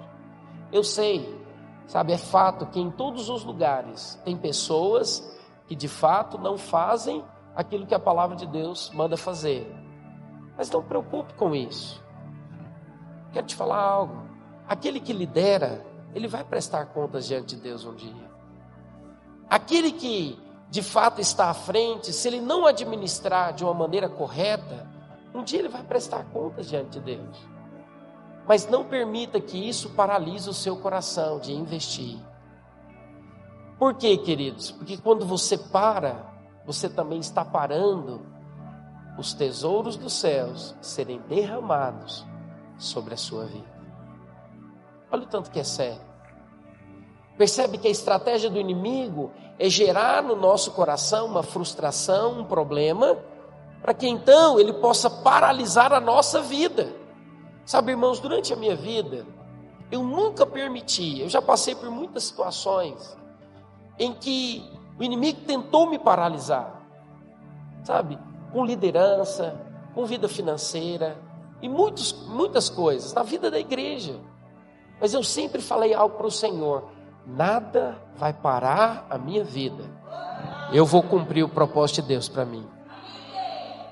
[0.73, 1.41] Eu sei,
[1.87, 5.37] sabe, é fato que em todos os lugares tem pessoas
[5.67, 9.67] que de fato não fazem aquilo que a palavra de Deus manda fazer.
[10.57, 12.03] Mas não preocupe com isso.
[13.33, 14.23] Quero te falar algo.
[14.69, 15.85] Aquele que lidera,
[16.15, 18.31] ele vai prestar contas diante de Deus um dia.
[19.49, 24.89] Aquele que de fato está à frente, se ele não administrar de uma maneira correta,
[25.37, 27.37] um dia ele vai prestar contas diante de Deus.
[28.47, 32.19] Mas não permita que isso paralise o seu coração de investir.
[33.79, 34.71] Por quê, queridos?
[34.71, 36.25] Porque quando você para,
[36.65, 38.25] você também está parando
[39.19, 42.25] os tesouros dos céus serem derramados
[42.79, 43.77] sobre a sua vida.
[45.11, 46.01] Olha o tanto que é sério.
[47.37, 53.19] Percebe que a estratégia do inimigo é gerar no nosso coração uma frustração, um problema,
[53.81, 56.93] para que então ele possa paralisar a nossa vida.
[57.65, 59.27] Sabe, irmãos, durante a minha vida,
[59.91, 63.17] eu nunca permiti, eu já passei por muitas situações
[63.99, 66.83] em que o inimigo tentou me paralisar,
[67.85, 68.19] sabe,
[68.53, 69.61] com liderança,
[69.95, 71.17] com vida financeira
[71.61, 74.19] e muitos, muitas coisas na vida da igreja.
[75.01, 76.85] Mas eu sempre falei algo para o Senhor:
[77.27, 79.85] nada vai parar a minha vida.
[80.73, 82.67] Eu vou cumprir o propósito de Deus para mim.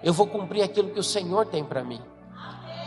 [0.04, 2.00] Eu vou cumprir aquilo que o Senhor tem para mim.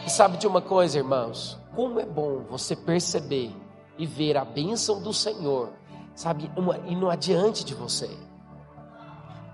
[0.06, 1.58] E sabe de uma coisa, irmãos?
[1.76, 3.52] Como é bom você perceber
[3.98, 5.74] e ver a bênção do Senhor,
[6.14, 8.08] sabe, uma, indo adiante de você.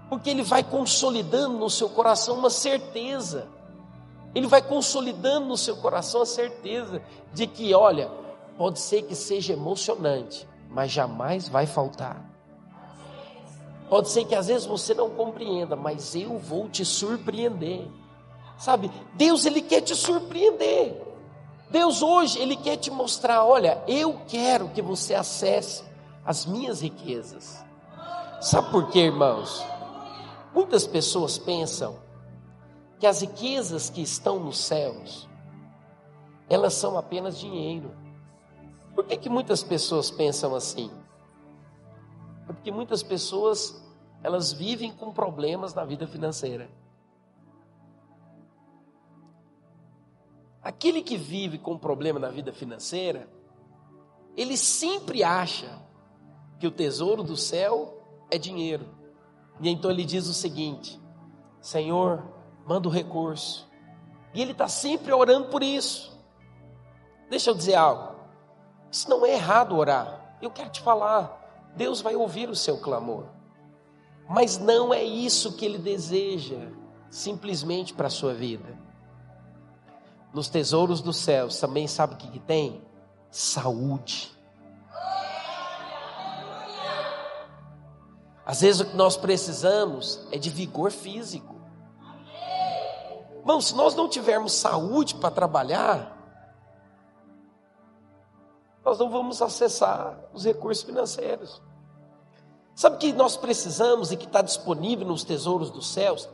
[0.10, 3.48] Porque Ele vai consolidando no seu coração uma certeza.
[4.36, 7.02] Ele vai consolidando no seu coração a certeza
[7.34, 8.12] de que, olha,
[8.58, 12.33] pode ser que seja emocionante, mas jamais vai faltar.
[13.94, 17.88] Pode ser que às vezes você não compreenda, mas eu vou te surpreender.
[18.58, 18.90] Sabe?
[19.14, 21.00] Deus ele quer te surpreender.
[21.70, 25.84] Deus hoje ele quer te mostrar, olha, eu quero que você acesse
[26.26, 27.64] as minhas riquezas.
[28.42, 29.64] Sabe por quê, irmãos?
[30.56, 31.98] Muitas pessoas pensam
[33.00, 35.30] que as riquezas que estão nos céus,
[36.50, 37.92] elas são apenas dinheiro.
[38.96, 40.90] Por que, que muitas pessoas pensam assim?
[42.50, 43.83] É porque muitas pessoas
[44.24, 46.70] elas vivem com problemas na vida financeira.
[50.62, 53.28] Aquele que vive com problema na vida financeira,
[54.36, 55.78] ele sempre acha
[56.58, 58.88] que o tesouro do céu é dinheiro.
[59.60, 61.00] E então ele diz o seguinte:
[61.60, 62.24] Senhor,
[62.66, 63.70] manda o recurso.
[64.34, 66.18] E ele está sempre orando por isso.
[67.30, 68.16] Deixa eu dizer algo.
[68.90, 70.38] Isso não é errado orar.
[70.42, 71.42] Eu quero te falar.
[71.76, 73.33] Deus vai ouvir o seu clamor.
[74.30, 76.70] Mas não é isso que ele deseja
[77.10, 78.78] simplesmente para a sua vida.
[80.34, 82.82] Nos tesouros dos céus também sabe o que, que tem?
[83.30, 84.32] Saúde.
[88.46, 91.54] Às vezes o que nós precisamos é de vigor físico.
[93.38, 96.18] Irmão, se nós não tivermos saúde para trabalhar,
[98.84, 101.62] nós não vamos acessar os recursos financeiros.
[102.76, 106.28] Sabe o que nós precisamos e que está disponível nos tesouros dos céus?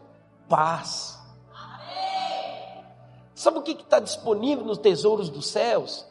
[0.47, 1.19] Paz.
[3.35, 6.05] Sabe o que está disponível nos tesouros dos céus?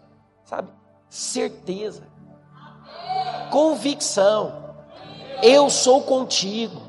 [0.44, 0.70] Sabe?
[1.08, 2.08] Certeza.
[3.50, 4.74] Convicção.
[5.42, 6.80] Eu sou contigo.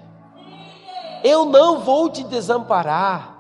[1.24, 3.38] Eu não vou te desamparar.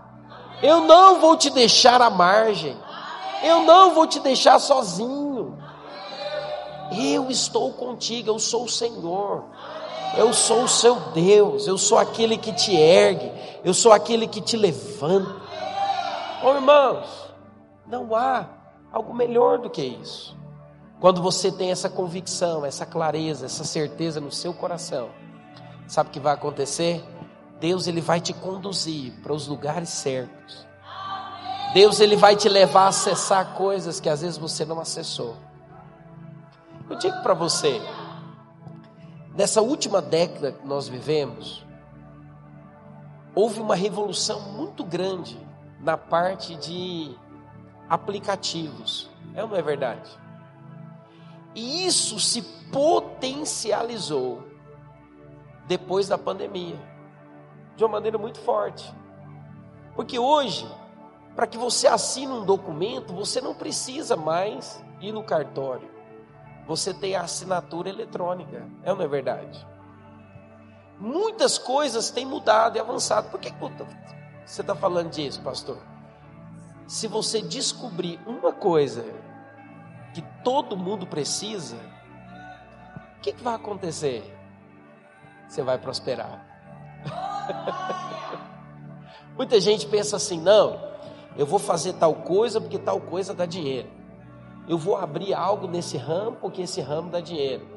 [0.62, 2.77] Eu não vou te deixar à margem.
[3.41, 5.57] Eu não vou te deixar sozinho.
[6.91, 9.45] Eu estou contigo, eu sou o Senhor.
[10.17, 13.31] Eu sou o seu Deus, eu sou aquele que te ergue,
[13.63, 15.35] eu sou aquele que te levanta.
[16.43, 17.33] Oh, irmãos,
[17.85, 18.47] não há
[18.91, 20.37] algo melhor do que isso.
[20.99, 25.09] Quando você tem essa convicção, essa clareza, essa certeza no seu coração,
[25.87, 27.03] sabe o que vai acontecer?
[27.59, 30.67] Deus ele vai te conduzir para os lugares certos.
[31.73, 35.35] Deus ele vai te levar a acessar coisas que às vezes você não acessou.
[36.89, 37.79] Eu digo para você,
[39.35, 41.65] Nessa última década que nós vivemos,
[43.35, 45.39] houve uma revolução muito grande
[45.79, 47.15] na parte de
[47.87, 49.09] aplicativos.
[49.35, 50.09] É ou não é verdade?
[51.53, 54.43] E isso se potencializou
[55.67, 56.79] depois da pandemia,
[57.75, 58.91] de uma maneira muito forte.
[59.95, 60.67] Porque hoje,
[61.35, 65.98] para que você assine um documento, você não precisa mais ir no cartório
[66.69, 68.63] você tem a assinatura eletrônica.
[68.83, 69.67] É ou não é verdade?
[70.99, 73.27] Muitas coisas têm mudado e avançado.
[73.31, 73.51] Por que
[74.45, 75.79] você está falando disso, pastor?
[76.87, 79.03] Se você descobrir uma coisa
[80.13, 81.75] que todo mundo precisa,
[83.17, 84.21] o que, vai acontecer?
[85.47, 86.45] Você vai prosperar.
[89.35, 90.79] Muita gente pensa assim: não,
[91.35, 93.98] eu vou fazer tal coisa porque tal coisa dá dinheiro
[94.69, 97.67] eu vou abrir algo nesse ramo porque esse ramo dá dinheiro.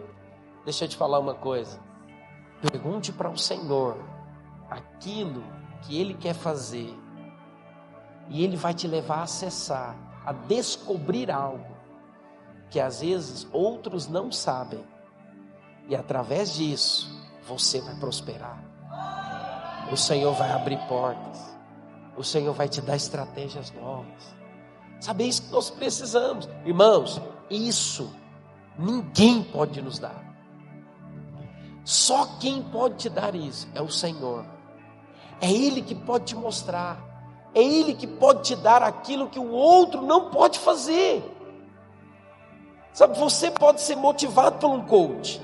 [0.62, 1.80] Deixa eu te falar uma coisa.
[2.60, 3.96] Pergunte para o Senhor
[4.68, 5.42] aquilo
[5.80, 6.94] que Ele quer fazer,
[8.28, 11.74] e Ele vai te levar a acessar, a descobrir algo
[12.68, 14.84] que às vezes outros não sabem,
[15.88, 17.10] e através disso
[17.48, 18.62] você vai prosperar.
[19.90, 21.56] O Senhor vai abrir portas,
[22.18, 24.41] o Senhor vai te dar estratégias novas.
[25.02, 27.20] Sabe, é isso que nós precisamos, irmãos.
[27.50, 28.08] Isso
[28.78, 30.24] ninguém pode nos dar.
[31.84, 34.46] Só quem pode te dar isso é o Senhor.
[35.40, 37.02] É Ele que pode te mostrar.
[37.52, 41.20] É Ele que pode te dar aquilo que o outro não pode fazer.
[42.92, 45.42] Sabe, você pode ser motivado por um coach.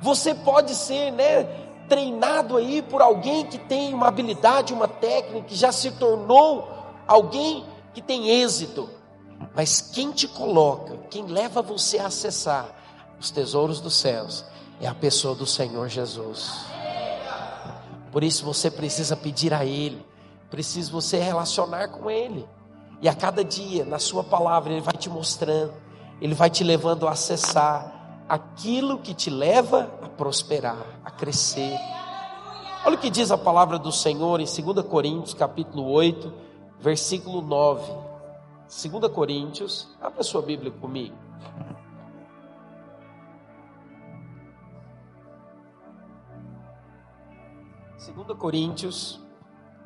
[0.00, 1.44] Você pode ser, né,
[1.86, 6.66] treinado aí por alguém que tem uma habilidade, uma técnica, que já se tornou
[7.06, 7.62] alguém
[7.96, 8.90] que tem êxito.
[9.54, 12.68] Mas quem te coloca, quem leva você a acessar
[13.18, 14.44] os tesouros dos céus,
[14.78, 16.66] é a pessoa do Senhor Jesus.
[18.12, 20.04] Por isso você precisa pedir a Ele,
[20.50, 22.46] precisa você relacionar com Ele.
[23.00, 25.72] E a cada dia, na Sua palavra, Ele vai te mostrando,
[26.20, 31.78] Ele vai te levando a acessar aquilo que te leva a prosperar, a crescer.
[32.84, 36.45] Olha o que diz a palavra do Senhor em 2 Coríntios, capítulo 8,
[36.80, 37.92] versículo 9.
[38.68, 41.16] 2 Coríntios, abra sua Bíblia comigo.
[48.14, 49.20] 2 Coríntios,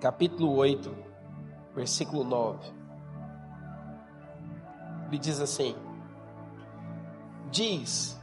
[0.01, 0.95] capítulo 8,
[1.75, 2.59] versículo 9.
[5.09, 5.75] Ele diz assim:
[7.51, 8.19] Diz,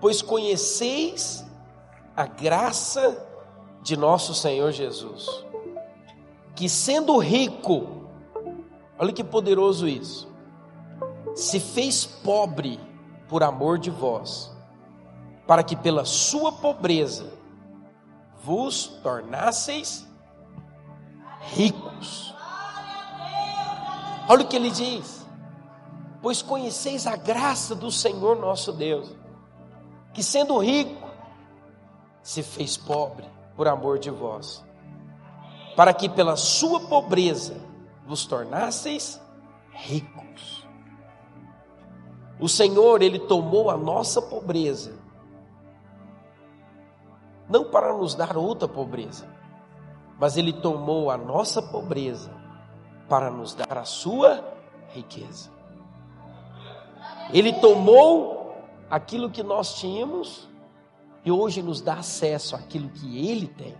[0.00, 1.44] pois conheceis
[2.14, 3.26] a graça
[3.82, 5.26] de nosso Senhor Jesus,
[6.54, 8.08] que sendo rico,
[8.98, 10.30] olha que poderoso isso,
[11.34, 12.78] se fez pobre
[13.28, 14.54] por amor de vós,
[15.46, 17.32] para que pela sua pobreza
[18.42, 20.06] vos tornasseis
[21.40, 22.34] ricos.
[24.28, 25.26] Olha o que ele diz:
[26.20, 29.14] Pois conheceis a graça do Senhor nosso Deus,
[30.12, 31.08] que sendo rico,
[32.22, 33.26] se fez pobre
[33.56, 34.64] por amor de vós,
[35.76, 37.56] para que pela sua pobreza
[38.06, 39.20] vos tornasseis
[39.72, 40.66] ricos.
[42.38, 45.02] O Senhor, Ele tomou a nossa pobreza
[47.52, 49.28] não para nos dar outra pobreza,
[50.18, 52.32] mas Ele tomou a nossa pobreza
[53.08, 54.42] para nos dar a sua
[54.88, 55.50] riqueza.
[57.30, 58.56] Ele tomou
[58.88, 60.48] aquilo que nós tínhamos
[61.24, 63.76] e hoje nos dá acesso àquilo que Ele tem.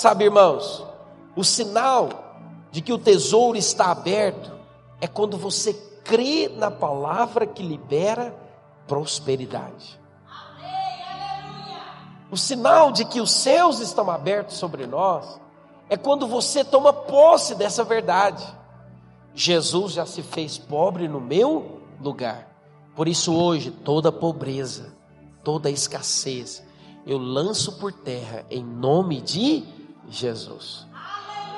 [0.00, 0.82] Sabe, irmãos,
[1.36, 2.08] o sinal
[2.70, 4.50] de que o tesouro está aberto
[4.98, 8.34] é quando você crê na palavra que libera
[8.88, 10.00] prosperidade.
[12.30, 15.38] O sinal de que os céus estão abertos sobre nós
[15.90, 18.42] é quando você toma posse dessa verdade.
[19.34, 22.48] Jesus já se fez pobre no meu lugar.
[22.96, 24.94] Por isso, hoje, toda pobreza,
[25.44, 26.64] toda escassez,
[27.06, 29.78] eu lanço por terra em nome de
[30.10, 30.86] Jesus.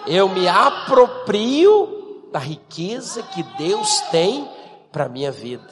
[0.07, 4.48] Eu me aproprio da riqueza que Deus tem
[4.90, 5.68] para a minha vida.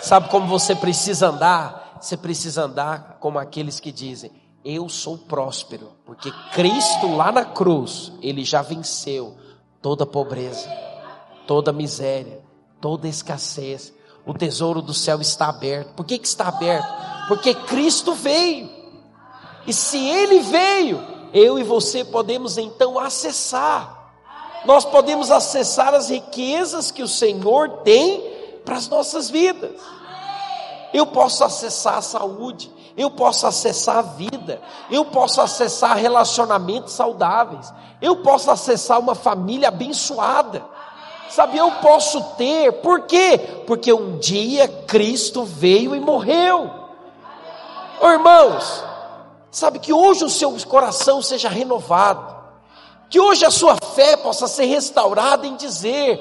[0.00, 1.82] Sabe como você precisa andar?
[2.02, 4.32] você precisa andar como aqueles que dizem:
[4.64, 9.36] Eu sou próspero, porque Cristo lá na cruz, ele já venceu
[9.80, 10.68] toda pobreza,
[11.46, 12.40] toda miséria,
[12.80, 13.94] toda escassez.
[14.26, 15.94] O tesouro do céu está aberto.
[15.94, 16.86] Por que, que está aberto?
[17.28, 18.70] Porque Cristo veio.
[19.66, 21.00] E se ele veio,
[21.32, 24.00] eu e você podemos então acessar.
[24.64, 28.20] Nós podemos acessar as riquezas que o Senhor tem
[28.64, 29.80] para as nossas vidas
[30.92, 34.60] eu posso acessar a saúde, eu posso acessar a vida,
[34.90, 40.62] eu posso acessar relacionamentos saudáveis, eu posso acessar uma família abençoada.
[41.30, 43.38] Sabe, eu posso ter, por quê?
[43.66, 46.70] Porque um dia Cristo veio e morreu.
[48.02, 48.84] Oh, irmãos,
[49.52, 52.34] sabe que hoje o seu coração seja renovado,
[53.08, 56.20] que hoje a sua fé possa ser restaurada em dizer: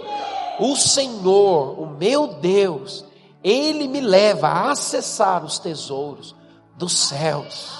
[0.59, 3.05] O Senhor, o meu Deus,
[3.41, 6.36] ele me leva a acessar os tesouros
[6.75, 7.79] dos céus.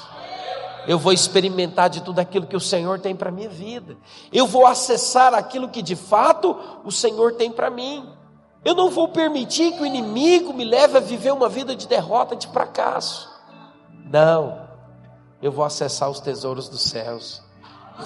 [0.88, 3.98] Eu vou experimentar de tudo aquilo que o Senhor tem para minha vida.
[4.34, 8.10] Eu vou acessar aquilo que de fato o Senhor tem para mim.
[8.64, 12.36] Eu não vou permitir que o inimigo me leve a viver uma vida de derrota,
[12.36, 13.30] de fracasso.
[14.06, 14.61] Não.
[15.42, 17.42] Eu vou acessar os tesouros dos céus.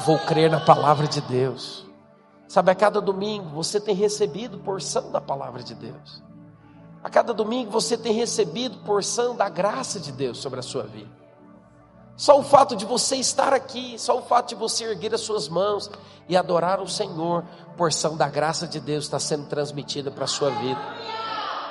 [0.05, 1.85] Vou crer na palavra de Deus.
[2.47, 6.23] Sabe, a cada domingo você tem recebido porção da palavra de Deus.
[7.03, 11.09] A cada domingo você tem recebido porção da graça de Deus sobre a sua vida.
[12.17, 15.49] Só o fato de você estar aqui, só o fato de você erguer as suas
[15.49, 15.91] mãos
[16.29, 17.43] e adorar o Senhor,
[17.75, 20.79] porção da graça de Deus está sendo transmitida para a sua vida.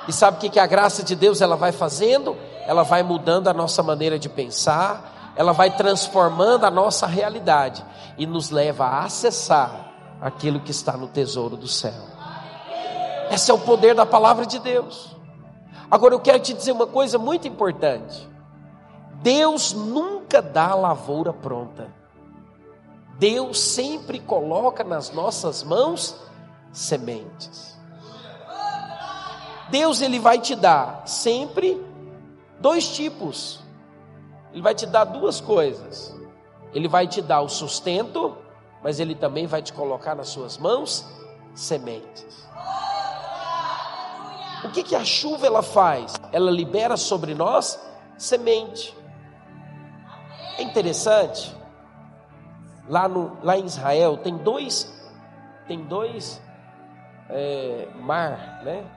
[0.07, 2.37] E sabe o que, que a graça de Deus ela vai fazendo?
[2.67, 7.83] Ela vai mudando a nossa maneira de pensar, ela vai transformando a nossa realidade
[8.17, 12.01] e nos leva a acessar aquilo que está no tesouro do céu.
[13.29, 15.15] Esse é o poder da palavra de Deus.
[15.89, 18.27] Agora eu quero te dizer uma coisa muito importante.
[19.21, 21.87] Deus nunca dá a lavoura pronta.
[23.17, 26.15] Deus sempre coloca nas nossas mãos
[26.71, 27.75] sementes.
[29.69, 31.81] Deus ele vai te dar sempre
[32.59, 33.64] dois tipos.
[34.55, 36.15] Ele vai te dar duas coisas.
[36.73, 38.37] Ele vai te dar o sustento,
[38.81, 41.05] mas ele também vai te colocar nas suas mãos
[41.53, 42.47] sementes.
[44.63, 46.15] O que, que a chuva ela faz?
[46.31, 47.77] Ela libera sobre nós
[48.17, 48.97] semente.
[50.57, 51.53] É interessante.
[52.87, 54.89] Lá, no, lá em Israel tem dois,
[55.67, 56.41] tem dois
[57.29, 58.89] é, mar, né?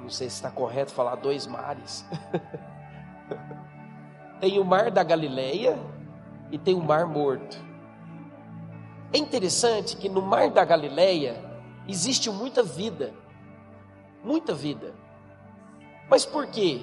[0.00, 2.04] Não sei se está correto falar dois mares.
[4.42, 5.78] tem o mar da Galileia
[6.50, 7.56] e tem o mar morto.
[9.12, 11.40] É interessante que no mar da Galileia
[11.86, 13.14] existe muita vida,
[14.24, 14.94] muita vida.
[16.10, 16.82] Mas por quê?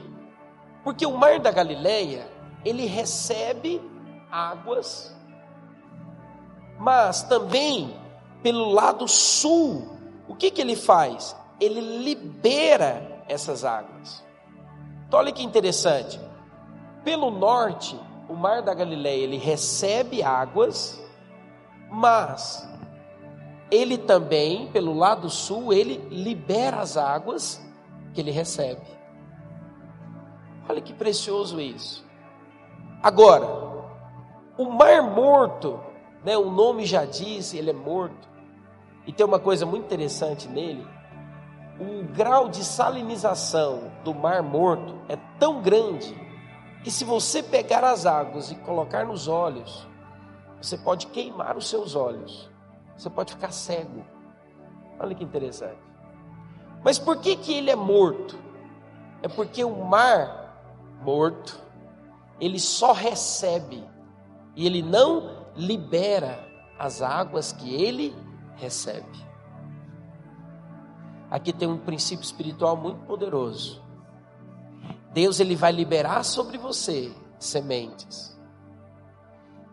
[0.85, 2.29] Porque o mar da Galileia
[2.63, 3.81] ele recebe
[4.31, 5.13] águas,
[6.79, 7.93] mas também
[8.41, 9.97] pelo lado sul,
[10.29, 11.35] o que, que ele faz?
[11.59, 14.23] Ele libera essas águas.
[15.05, 16.28] Então, olha que interessante.
[17.09, 17.99] Pelo norte,
[18.29, 21.03] o mar da Galileia, ele recebe águas,
[21.89, 22.69] mas
[23.71, 27.59] ele também, pelo lado sul, ele libera as águas
[28.13, 28.85] que ele recebe.
[30.69, 32.05] Olha que precioso isso.
[33.01, 33.47] Agora,
[34.55, 35.79] o mar morto,
[36.23, 38.29] né, o nome já diz, ele é morto.
[39.07, 40.85] E tem uma coisa muito interessante nele:
[41.79, 46.28] o grau de salinização do mar morto é tão grande
[46.83, 49.87] que se você pegar as águas e colocar nos olhos,
[50.61, 52.49] você pode queimar os seus olhos.
[52.95, 54.05] Você pode ficar cego.
[54.99, 55.79] Olha que interessante.
[56.83, 58.37] Mas por que que ele é morto?
[59.21, 60.39] É porque o mar
[61.01, 61.59] morto
[62.39, 63.83] ele só recebe
[64.55, 68.15] e ele não libera as águas que ele
[68.55, 69.27] recebe.
[71.29, 73.83] Aqui tem um princípio espiritual muito poderoso.
[75.11, 78.37] Deus ele vai liberar sobre você sementes.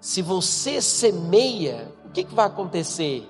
[0.01, 3.29] Se você semeia, o que, que vai acontecer?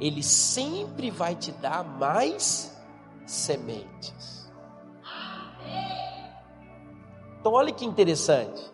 [0.00, 2.76] Ele sempre vai te dar mais
[3.26, 4.50] sementes.
[7.40, 8.72] Então, olha que interessante.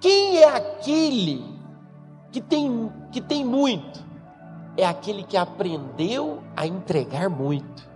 [0.00, 1.42] Quem é aquele
[2.30, 4.04] que tem, que tem muito?
[4.76, 7.88] É aquele que aprendeu a entregar muito.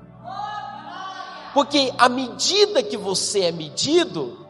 [1.54, 4.46] Porque à medida que você é medido,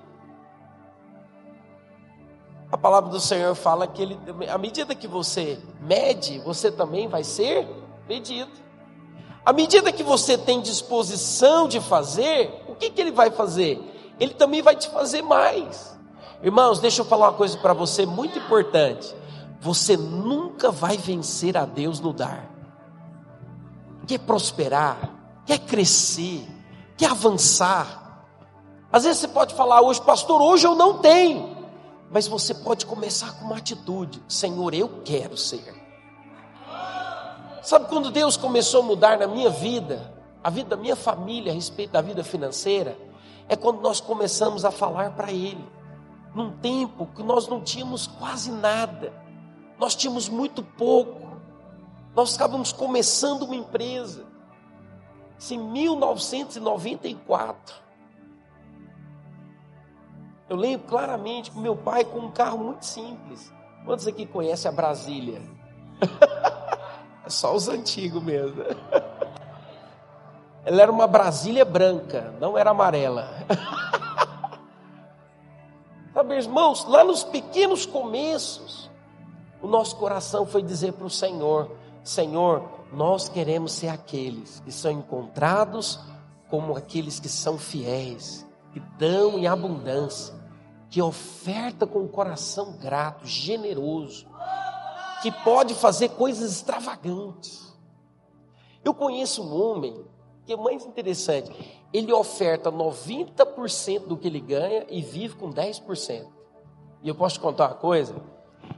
[2.70, 7.24] a palavra do Senhor fala que ele, à medida que você mede, você também vai
[7.24, 7.68] ser
[8.08, 8.50] medido.
[9.44, 13.80] À medida que você tem disposição de fazer, o que, que ele vai fazer?
[14.18, 15.98] Ele também vai te fazer mais.
[16.42, 19.14] Irmãos, deixa eu falar uma coisa para você muito importante.
[19.60, 22.48] Você nunca vai vencer a Deus no dar.
[24.06, 25.10] Quer prosperar,
[25.44, 26.46] quer crescer,
[26.96, 28.26] quer avançar.
[28.92, 31.56] Às vezes você pode falar hoje, pastor, hoje eu não tenho.
[32.10, 35.74] Mas você pode começar com uma atitude: Senhor, eu quero ser.
[37.62, 40.12] Sabe quando Deus começou a mudar na minha vida,
[40.42, 42.96] a vida da minha família a respeito da vida financeira?
[43.48, 45.62] é quando nós começamos a falar para Ele,
[46.34, 49.12] num tempo que nós não tínhamos quase nada,
[49.78, 51.36] nós tínhamos muito pouco,
[52.14, 54.24] nós estávamos começando uma empresa,
[55.50, 57.82] em 1994.
[60.48, 63.52] Eu lembro claramente que meu pai com um carro muito simples.
[63.84, 65.42] Quantos aqui conhecem a Brasília?
[67.24, 68.62] é só os antigos mesmo.
[70.64, 73.28] Ela era uma Brasília branca, não era amarela.
[76.14, 78.90] Sabe, irmãos, lá nos pequenos começos,
[79.60, 81.70] o nosso coração foi dizer para o Senhor:
[82.04, 85.98] Senhor, nós queremos ser aqueles que são encontrados
[86.50, 90.34] como aqueles que são fiéis, que dão em abundância,
[90.90, 94.26] que oferta com o coração grato, generoso,
[95.22, 97.74] que pode fazer coisas extravagantes.
[98.84, 100.04] Eu conheço um homem
[100.44, 101.50] que é mais interessante,
[101.92, 106.26] ele oferta 90% do que ele ganha e vive com 10%.
[107.02, 108.14] E eu posso te contar uma coisa: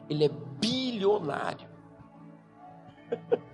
[0.08, 1.68] ele é bilionário.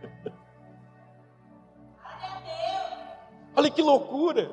[3.61, 4.51] Olha que loucura.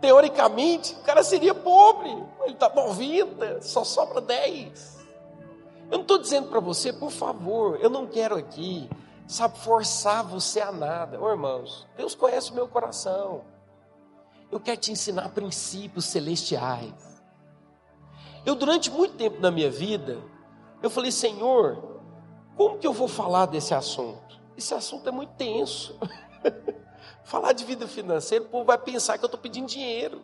[0.00, 2.08] Teoricamente, o cara seria pobre.
[2.44, 5.06] Ele está 90, só sobra 10.
[5.90, 8.88] Eu não estou dizendo para você, por favor, eu não quero aqui,
[9.28, 11.20] sabe, forçar você a nada.
[11.20, 13.44] Ô, irmãos, Deus conhece o meu coração.
[14.50, 16.94] Eu quero te ensinar princípios celestiais.
[18.46, 20.16] Eu, durante muito tempo na minha vida,
[20.82, 22.00] eu falei, Senhor,
[22.56, 24.40] como que eu vou falar desse assunto?
[24.56, 25.94] Esse assunto é muito tenso.
[27.30, 30.20] Falar de vida financeira, o povo vai pensar que eu estou pedindo dinheiro.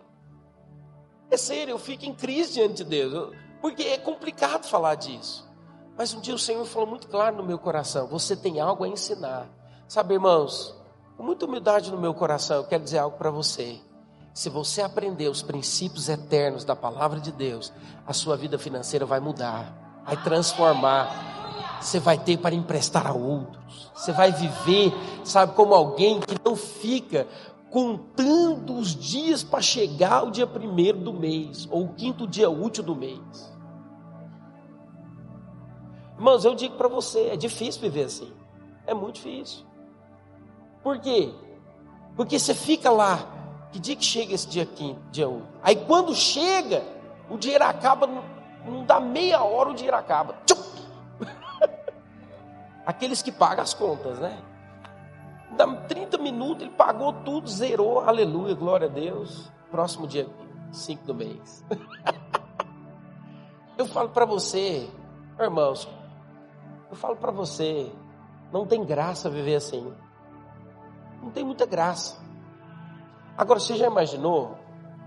[1.31, 5.49] É sério, eu fico em crise diante de Deus, porque é complicado falar disso.
[5.97, 8.89] Mas um dia o Senhor falou muito claro no meu coração: você tem algo a
[8.89, 9.49] ensinar.
[9.87, 10.75] Sabe, irmãos,
[11.17, 13.79] com muita humildade no meu coração, eu quero dizer algo para você.
[14.35, 17.73] Se você aprender os princípios eternos da palavra de Deus,
[18.05, 21.36] a sua vida financeira vai mudar, vai transformar
[21.81, 23.91] você vai ter para emprestar a outros.
[23.95, 24.93] Você vai viver,
[25.25, 27.27] sabe, como alguém que não fica
[27.71, 32.83] contando os dias para chegar o dia primeiro do mês, ou o quinto dia útil
[32.83, 33.21] do mês.
[36.15, 38.33] Irmãos, eu digo para você, é difícil viver assim.
[38.87, 39.65] É muito difícil.
[40.83, 41.35] Por quê?
[42.17, 43.19] Porque você fica lá,
[43.71, 45.47] que dia que chega esse dia quinto, dia útil?
[45.63, 46.83] Aí quando chega,
[47.29, 48.09] o dinheiro acaba,
[48.65, 50.35] não dá meia hora, o dinheiro acaba.
[50.47, 50.56] Tchum!
[52.87, 54.41] Aqueles que pagam as contas, né?
[55.57, 59.51] Dá 30 minutos, ele pagou tudo, zerou, aleluia, glória a Deus.
[59.71, 60.29] Próximo dia
[60.71, 61.65] 5 do mês.
[63.77, 64.89] eu falo para você,
[65.41, 65.89] irmãos,
[66.89, 67.91] eu falo para você,
[68.53, 69.93] não tem graça viver assim.
[71.21, 72.17] Não tem muita graça.
[73.37, 74.57] Agora, você já imaginou?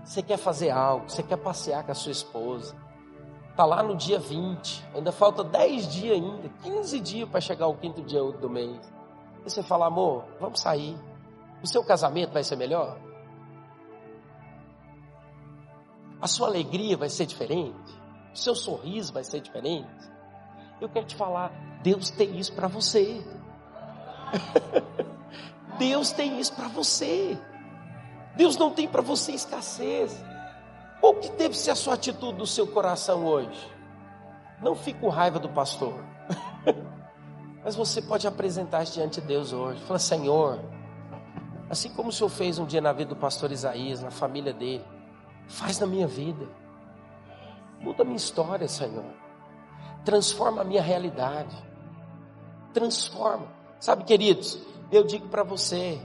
[0.04, 2.76] Você quer fazer algo, você quer passear com a sua esposa,
[3.60, 7.74] Está lá no dia 20, ainda falta 10 dias ainda, 15 dias para chegar o
[7.74, 8.90] quinto dia do mês.
[9.44, 10.96] E você fala, amor, vamos sair.
[11.62, 12.96] O seu casamento vai ser melhor?
[16.22, 18.00] A sua alegria vai ser diferente?
[18.32, 20.10] O seu sorriso vai ser diferente?
[20.80, 21.52] Eu quero te falar,
[21.82, 23.22] Deus tem isso para você.
[25.78, 27.38] Deus tem isso para você.
[28.36, 30.18] Deus não tem para você escassez.
[31.00, 33.72] Qual que deve ser a sua atitude no seu coração hoje?
[34.60, 35.94] Não fique com raiva do pastor.
[37.64, 39.80] Mas você pode apresentar diante de Deus hoje.
[39.84, 40.60] Fala, Senhor,
[41.70, 44.84] assim como o Senhor fez um dia na vida do pastor Isaías, na família dele,
[45.48, 46.46] faz na minha vida.
[47.80, 49.04] Muda a minha história, Senhor.
[50.04, 51.56] Transforma a minha realidade.
[52.74, 53.48] Transforma.
[53.78, 54.58] Sabe, queridos,
[54.92, 55.98] eu digo para você,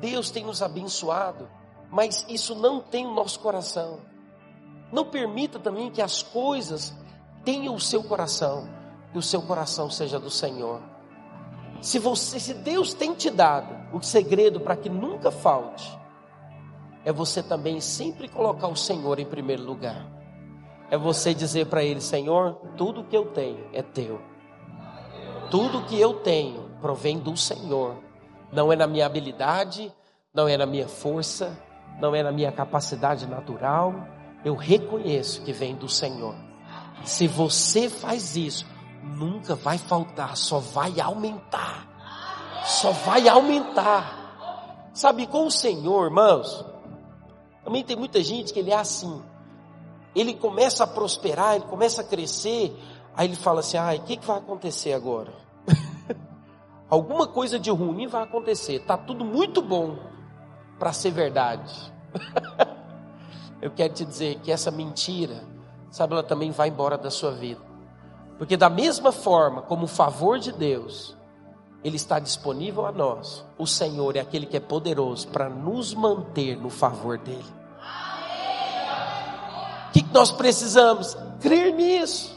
[0.00, 1.48] Deus tem nos abençoado
[1.90, 4.00] mas isso não tem o nosso coração.
[4.92, 6.94] Não permita também que as coisas
[7.44, 8.68] tenham o seu coração,
[9.12, 10.80] que o seu coração seja do Senhor.
[11.80, 15.96] Se você, se Deus tem te dado o segredo para que nunca falte,
[17.04, 20.06] é você também sempre colocar o Senhor em primeiro lugar.
[20.90, 24.20] É você dizer para Ele: Senhor, tudo que eu tenho é teu.
[25.50, 27.96] Tudo que eu tenho provém do Senhor.
[28.52, 29.92] Não é na minha habilidade,
[30.34, 31.56] não é na minha força,
[32.00, 33.94] não é na minha capacidade natural,
[34.44, 36.34] eu reconheço que vem do Senhor.
[37.04, 38.66] Se você faz isso,
[39.02, 41.86] nunca vai faltar, só vai aumentar.
[42.64, 44.90] Só vai aumentar.
[44.92, 46.64] Sabe, com o Senhor, irmãos,
[47.64, 49.22] também tem muita gente que ele é assim.
[50.14, 52.74] Ele começa a prosperar, ele começa a crescer,
[53.14, 55.32] aí ele fala assim: ai, o que, que vai acontecer agora?
[56.88, 60.15] Alguma coisa de ruim vai acontecer, está tudo muito bom
[60.78, 61.92] para ser verdade.
[63.60, 65.42] Eu quero te dizer que essa mentira,
[65.90, 67.60] sabe, ela também vai embora da sua vida.
[68.38, 71.16] Porque da mesma forma como o favor de Deus,
[71.82, 73.44] ele está disponível a nós.
[73.56, 77.44] O Senhor é aquele que é poderoso para nos manter no favor dele.
[79.88, 81.16] O que nós precisamos?
[81.40, 82.36] Crer nisso.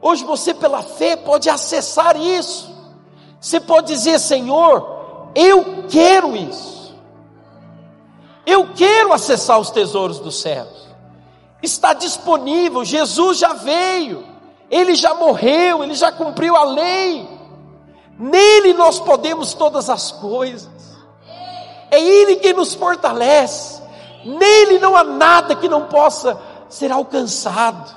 [0.00, 2.70] Hoje você, pela fé, pode acessar isso.
[3.40, 6.73] Você pode dizer, Senhor, eu quero isso.
[8.46, 10.88] Eu quero acessar os tesouros dos céus.
[11.62, 14.24] Está disponível, Jesus já veio,
[14.70, 17.26] ele já morreu, ele já cumpriu a lei.
[18.18, 20.70] Nele nós podemos todas as coisas.
[21.90, 23.82] É ele que nos fortalece.
[24.24, 26.38] Nele não há nada que não possa
[26.68, 27.94] ser alcançado.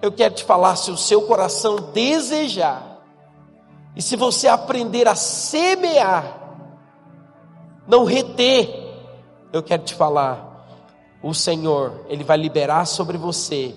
[0.00, 2.96] Eu quero te falar, se o seu coração desejar,
[3.94, 6.36] e se você aprender a semear,
[7.88, 8.85] não reter,
[9.52, 10.56] eu quero te falar,
[11.22, 13.74] o Senhor, Ele vai liberar sobre você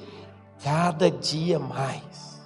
[0.64, 2.42] cada dia mais.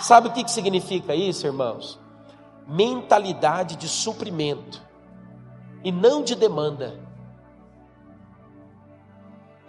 [0.00, 1.98] Sabe o que, que significa isso, irmãos?
[2.66, 4.82] Mentalidade de suprimento
[5.84, 6.98] e não de demanda.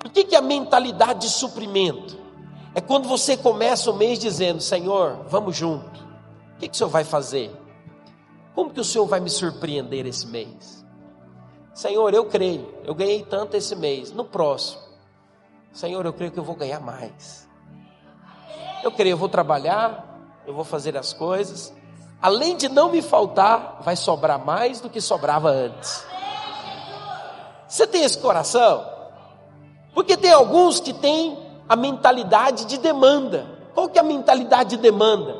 [0.06, 2.18] O que, que é a mentalidade de suprimento?
[2.76, 6.02] É quando você começa o mês dizendo: Senhor, vamos junto.
[6.56, 7.52] O que, que o Senhor vai fazer?
[8.56, 10.83] Como que o Senhor vai me surpreender esse mês?
[11.74, 14.12] Senhor, eu creio, eu ganhei tanto esse mês.
[14.12, 14.82] No próximo,
[15.72, 17.50] Senhor, eu creio que eu vou ganhar mais.
[18.84, 21.74] Eu creio, eu vou trabalhar, eu vou fazer as coisas.
[22.22, 26.06] Além de não me faltar, vai sobrar mais do que sobrava antes.
[27.68, 28.86] Você tem esse coração?
[29.96, 33.48] Porque tem alguns que têm a mentalidade de demanda.
[33.74, 35.36] Qual que é a mentalidade de demanda?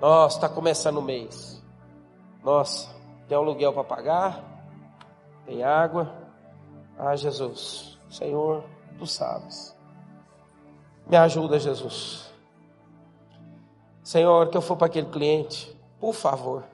[0.00, 1.62] Nossa, está começando o mês.
[2.42, 2.88] Nossa,
[3.28, 4.55] tem aluguel para pagar,
[5.46, 6.12] tem água.
[6.98, 8.64] Ah, Jesus, Senhor,
[8.98, 9.76] tu sabes.
[11.06, 12.28] Me ajuda, Jesus.
[14.02, 16.64] Senhor, que eu for para aquele cliente, por favor.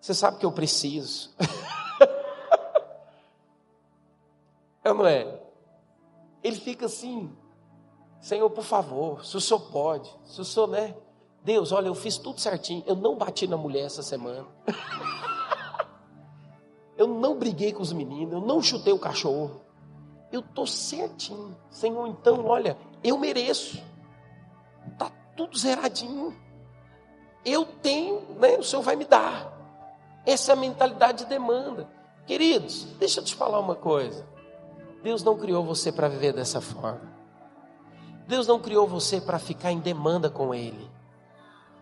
[0.00, 1.30] Você sabe que eu preciso.
[4.84, 5.40] é não é?
[6.42, 7.32] Ele fica assim,
[8.20, 10.94] Senhor, por favor, se o Senhor pode, se o Senhor, né?
[11.42, 14.44] Deus, olha, eu fiz tudo certinho, eu não bati na mulher essa semana.
[16.96, 19.60] eu não briguei com os meninos, eu não chutei o cachorro.
[20.32, 21.56] Eu estou certinho.
[21.70, 23.82] Senhor, então, olha, eu mereço.
[24.92, 26.34] Está tudo zeradinho.
[27.44, 28.56] Eu tenho, né?
[28.56, 29.52] O Senhor vai me dar.
[30.24, 31.88] Essa é a mentalidade de demanda.
[32.26, 34.26] Queridos, deixa eu te falar uma coisa.
[35.02, 37.14] Deus não criou você para viver dessa forma.
[38.26, 40.90] Deus não criou você para ficar em demanda com Ele.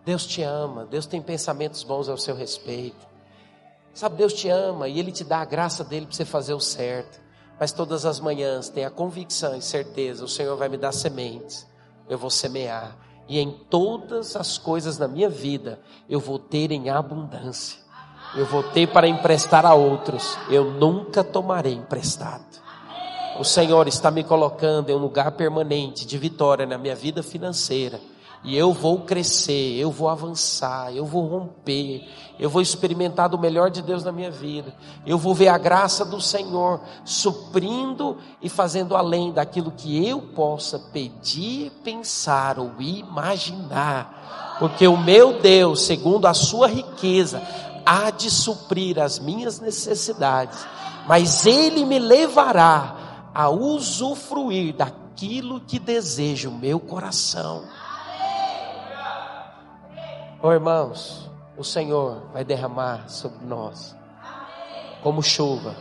[0.04, 3.13] Deus te ama, Deus tem pensamentos bons ao seu respeito.
[3.94, 6.60] Sabe, Deus te ama e Ele te dá a graça dele para você fazer o
[6.60, 7.22] certo.
[7.58, 11.66] Mas todas as manhãs tem a convicção e certeza: o Senhor vai me dar sementes,
[12.08, 12.96] eu vou semear,
[13.28, 17.78] e em todas as coisas na minha vida eu vou ter em abundância,
[18.34, 22.64] eu vou ter para emprestar a outros, eu nunca tomarei emprestado.
[23.38, 28.00] O Senhor está me colocando em um lugar permanente de vitória na minha vida financeira.
[28.44, 32.06] E eu vou crescer, eu vou avançar, eu vou romper,
[32.38, 34.74] eu vou experimentar do melhor de Deus na minha vida.
[35.06, 40.78] Eu vou ver a graça do Senhor suprindo e fazendo além daquilo que eu possa
[40.78, 44.56] pedir, pensar ou imaginar.
[44.58, 47.42] Porque o meu Deus, segundo a sua riqueza,
[47.86, 50.66] há de suprir as minhas necessidades,
[51.08, 57.64] mas Ele me levará a usufruir daquilo que deseja o meu coração.
[60.46, 63.96] Oh, irmãos, o Senhor vai derramar sobre nós,
[65.02, 65.74] como chuva,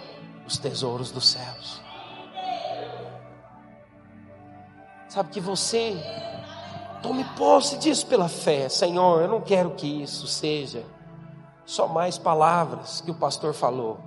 [0.48, 1.82] os tesouros dos céus.
[5.10, 6.02] Sabe que você
[7.02, 9.24] tome posse disso pela fé, Senhor.
[9.24, 10.86] Eu não quero que isso seja
[11.66, 14.00] só mais palavras que o pastor falou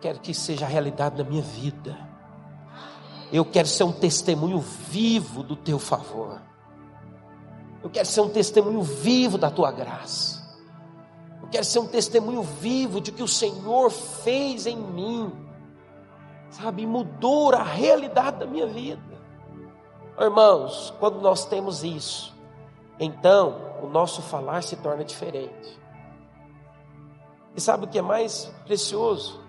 [0.00, 1.98] quero que seja realidade na minha vida.
[3.32, 6.49] Eu quero ser um testemunho vivo do teu favor.
[7.82, 10.40] Eu quero ser um testemunho vivo da tua graça.
[11.42, 15.32] Eu quero ser um testemunho vivo de que o Senhor fez em mim.
[16.50, 19.00] Sabe, mudou a realidade da minha vida.
[20.18, 22.34] Irmãos, quando nós temos isso,
[22.98, 25.80] então o nosso falar se torna diferente.
[27.56, 29.40] E sabe o que é mais precioso?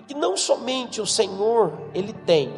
[0.00, 2.50] e que não somente o Senhor ele tem,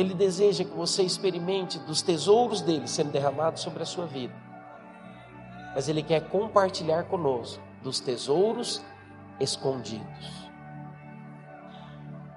[0.00, 4.34] ele deseja que você experimente dos tesouros dele sendo derramados sobre a sua vida,
[5.74, 8.82] mas ele quer compartilhar conosco dos tesouros
[9.40, 10.46] escondidos.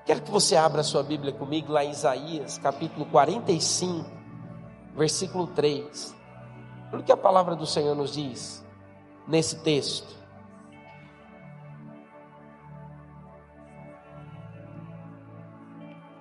[0.05, 4.09] Quero que você abra a sua Bíblia comigo lá em Isaías, capítulo 45,
[4.95, 6.15] versículo 3.
[6.93, 8.65] Olha o que a palavra do Senhor nos diz
[9.27, 10.17] nesse texto.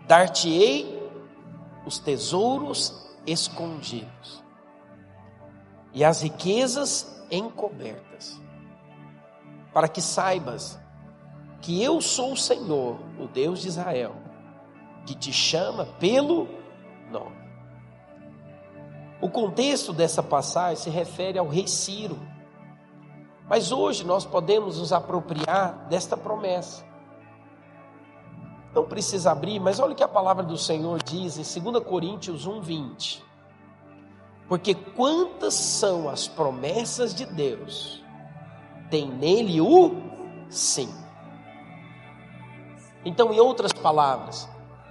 [0.09, 0.98] Dar-te-ei
[1.89, 4.45] os tesouros escondidos
[5.93, 8.41] e as riquezas encobertas,
[9.73, 10.79] para que saibas
[11.61, 14.15] que eu sou o Senhor, o Deus de Israel,
[15.05, 16.47] que te chama pelo
[17.11, 17.37] nome.
[19.21, 22.19] O contexto dessa passagem se refere ao rei Ciro.
[23.49, 26.88] Mas hoje nós podemos nos apropriar desta promessa.
[28.75, 32.47] Não precisa abrir, mas olha o que a palavra do Senhor diz em 2 Coríntios
[32.47, 33.23] 1:20.
[34.49, 38.03] Porque quantas são as promessas de Deus,
[38.91, 39.95] tem nele o
[40.49, 40.89] sim.
[43.05, 44.49] Então, em outras palavras,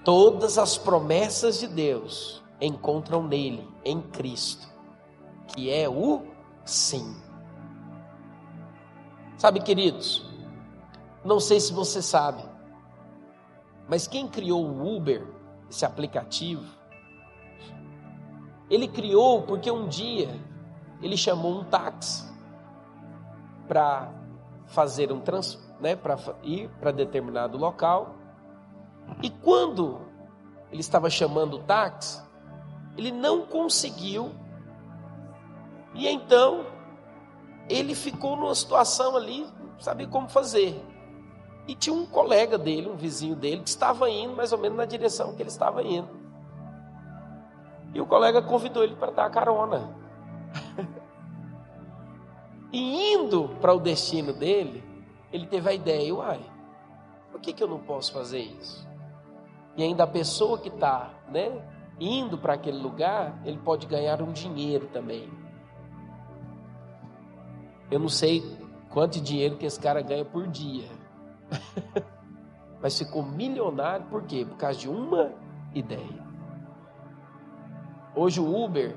[0.07, 4.65] Todas as promessas de Deus encontram nele, em Cristo,
[5.49, 6.21] que é o
[6.63, 7.13] sim.
[9.37, 10.25] Sabe, queridos,
[11.25, 12.41] não sei se você sabe,
[13.87, 15.25] mas quem criou o Uber,
[15.69, 16.65] esse aplicativo,
[18.69, 20.29] ele criou porque um dia
[21.01, 22.27] ele chamou um táxi
[23.67, 24.11] para
[24.65, 28.15] fazer um trans, né, para ir para determinado local.
[29.21, 30.01] E quando
[30.71, 32.21] ele estava chamando o táxi,
[32.97, 34.31] ele não conseguiu.
[35.93, 36.65] E então
[37.69, 40.83] ele ficou numa situação ali, não sabia como fazer.
[41.67, 44.85] E tinha um colega dele, um vizinho dele, que estava indo mais ou menos na
[44.85, 46.07] direção que ele estava indo.
[47.93, 49.89] E o colega convidou ele para dar carona.
[52.71, 54.83] e indo para o destino dele,
[55.31, 56.39] ele teve a ideia, uai,
[57.31, 58.87] por que, que eu não posso fazer isso?
[59.75, 61.61] E ainda a pessoa que está né,
[61.99, 65.29] indo para aquele lugar, ele pode ganhar um dinheiro também.
[67.91, 68.43] Eu não sei
[68.89, 70.96] quanto dinheiro que esse cara ganha por dia.
[72.81, 74.45] Mas ficou milionário por quê?
[74.45, 75.31] Por causa de uma
[75.73, 76.25] ideia.
[78.15, 78.95] Hoje o Uber,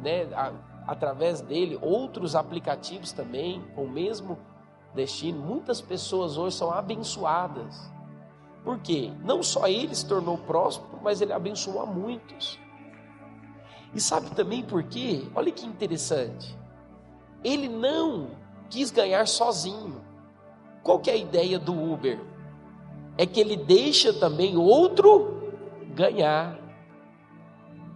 [0.00, 0.52] né, a,
[0.86, 4.38] através dele, outros aplicativos também com o mesmo
[4.94, 7.90] destino, muitas pessoas hoje são abençoadas.
[8.64, 9.12] Por quê?
[9.24, 12.58] Não só ele se tornou próspero, mas ele abençoou a muitos.
[13.94, 15.28] E sabe também por quê?
[15.34, 16.56] Olha que interessante.
[17.44, 18.30] Ele não
[18.70, 20.01] quis ganhar sozinho.
[20.82, 22.20] Qual que é a ideia do Uber?
[23.16, 25.52] É que ele deixa também outro
[25.94, 26.58] ganhar.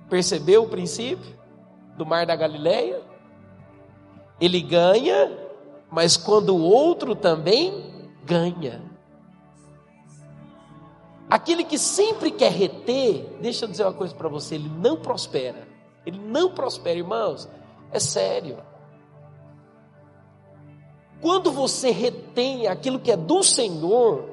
[0.09, 1.37] Percebeu o princípio
[1.97, 3.03] do Mar da Galileia?
[4.41, 5.37] Ele ganha,
[5.91, 8.83] mas quando o outro também ganha.
[11.29, 15.67] Aquele que sempre quer reter, deixa eu dizer uma coisa para você, ele não prospera.
[16.05, 17.49] Ele não prospera, irmãos.
[17.91, 18.59] É sério.
[21.21, 24.29] Quando você retém aquilo que é do Senhor,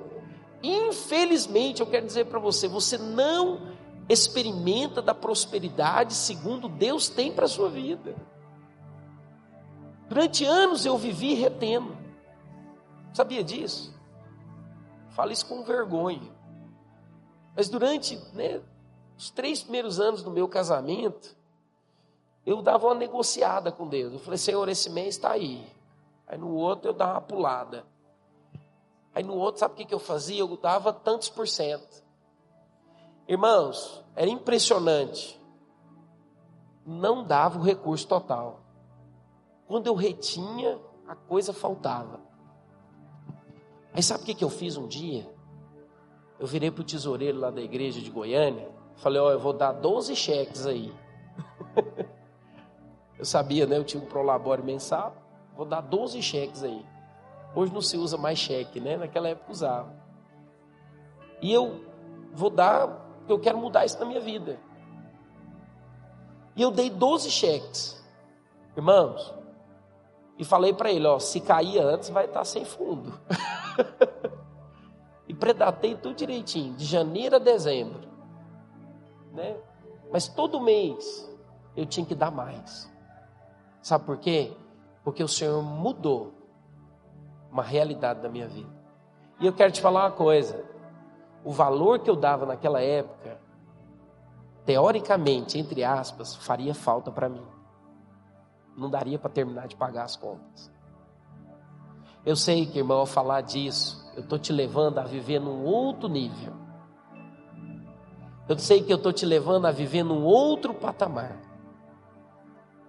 [0.62, 3.74] infelizmente, eu quero dizer para você, você não
[4.10, 8.16] experimenta da prosperidade segundo Deus tem para a sua vida.
[10.10, 11.98] Durante anos eu vivi retendo.
[13.14, 13.94] Sabia disso?
[15.12, 16.32] Falo isso com vergonha.
[17.56, 18.62] Mas durante né,
[19.18, 21.36] os três primeiros anos do meu casamento,
[22.46, 24.14] eu dava uma negociada com Deus.
[24.14, 25.66] Eu falei, Senhor, esse mês está aí.
[26.34, 27.86] Aí no outro eu dava uma pulada.
[29.14, 30.40] Aí no outro, sabe o que, que eu fazia?
[30.40, 32.04] Eu dava tantos por cento.
[33.28, 35.40] Irmãos, era impressionante.
[36.84, 38.62] Não dava o recurso total.
[39.68, 42.20] Quando eu retinha, a coisa faltava.
[43.94, 45.32] Aí sabe o que, que eu fiz um dia?
[46.40, 48.72] Eu virei para o tesoureiro lá da igreja de Goiânia.
[48.96, 50.92] Falei, ó, oh, eu vou dar 12 cheques aí.
[53.20, 53.78] eu sabia, né?
[53.78, 55.23] Eu tinha um prolabore mensal.
[55.56, 56.86] Vou dar 12 cheques aí.
[57.56, 58.98] Hoje não se usa mais cheque, né?
[58.98, 59.94] Naquela época usava.
[61.42, 61.84] E eu
[62.34, 62.88] vou dar,
[63.20, 64.60] porque eu quero mudar isso na minha vida.
[66.56, 68.04] E eu dei 12 cheques.
[68.76, 69.34] Irmãos,
[70.38, 73.20] e falei para ele, ó, se cair antes vai estar sem fundo.
[75.28, 78.10] e predatei tudo direitinho, de janeiro a dezembro.
[79.32, 79.58] Né?
[80.12, 81.30] Mas todo mês
[81.76, 82.92] eu tinha que dar mais.
[83.82, 84.56] Sabe por quê?
[85.04, 86.34] Porque o Senhor mudou
[87.52, 88.70] uma realidade da minha vida.
[89.40, 90.64] E eu quero te falar uma coisa:
[91.44, 93.38] o valor que eu dava naquela época,
[94.66, 97.46] teoricamente, entre aspas, faria falta para mim.
[98.76, 100.72] Não daria para terminar de pagar as contas.
[102.26, 106.08] Eu sei que, irmão, ao falar disso, eu estou te levando a viver num outro
[106.08, 106.54] nível.
[108.48, 111.38] Eu sei que eu estou te levando a viver num outro patamar.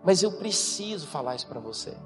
[0.04, 1.96] Mas eu preciso falar isso para você.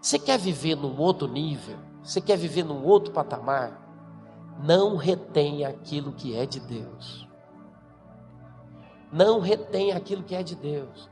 [0.00, 1.78] Você quer viver num outro nível?
[2.02, 3.82] Você quer viver num outro patamar?
[4.62, 7.28] Não retém aquilo que é de Deus.
[9.12, 11.10] Não retém aquilo que é de Deus.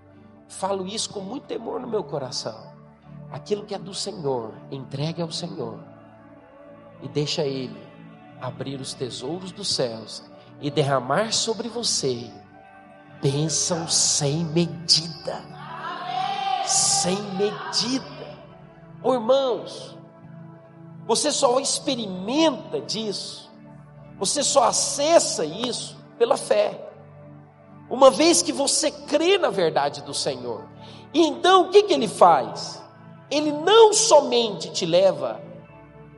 [0.48, 2.72] Falo isso com muito temor no meu coração.
[3.30, 5.80] Aquilo que é do Senhor, entregue ao Senhor.
[7.00, 7.80] E deixa Ele
[8.40, 10.22] abrir os tesouros dos céus
[10.60, 12.30] e derramar sobre você
[13.22, 15.61] bênção sem medida.
[16.72, 18.38] Sem medida.
[19.02, 19.94] Oh, irmãos,
[21.06, 23.50] você só experimenta disso,
[24.18, 26.88] você só acessa isso pela fé.
[27.90, 30.66] Uma vez que você crê na verdade do Senhor.
[31.12, 32.82] E então o que, que ele faz?
[33.30, 35.42] Ele não somente te leva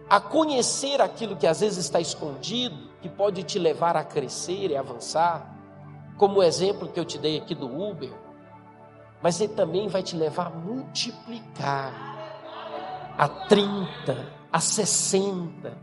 [0.09, 4.77] a conhecer aquilo que às vezes está escondido, que pode te levar a crescer e
[4.77, 5.53] avançar,
[6.17, 8.13] como o exemplo que eu te dei aqui do Uber,
[9.25, 11.95] mas ele também vai te levar a multiplicar
[13.17, 15.79] a 30, a 60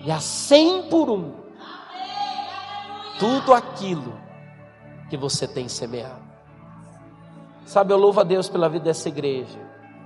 [0.00, 1.32] e a 100 por um
[3.16, 4.18] tudo aquilo
[5.08, 6.20] que você tem semeado.
[7.64, 9.60] Sabe, eu louvo a Deus pela vida dessa igreja,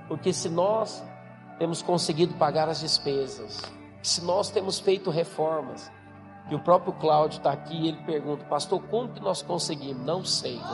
[0.07, 1.03] porque se nós
[1.57, 3.63] temos conseguido pagar as despesas,
[4.03, 5.91] se nós temos feito reformas,
[6.51, 10.05] e o próprio Cláudio está aqui e ele pergunta, pastor, como que nós conseguimos?
[10.05, 10.61] Não sei,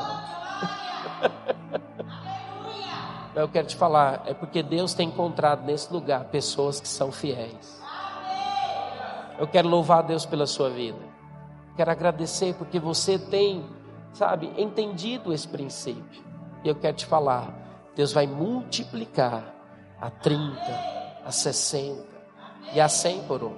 [3.33, 7.81] Eu quero te falar, é porque Deus tem encontrado nesse lugar pessoas que são fiéis.
[9.39, 10.99] Eu quero louvar a Deus pela sua vida.
[11.77, 13.65] Quero agradecer porque você tem,
[14.11, 16.23] sabe, entendido esse princípio.
[16.63, 17.53] E eu quero te falar,
[17.95, 19.55] Deus vai multiplicar
[19.99, 20.61] a 30,
[21.25, 22.03] a 60
[22.73, 23.55] e a 100 por um.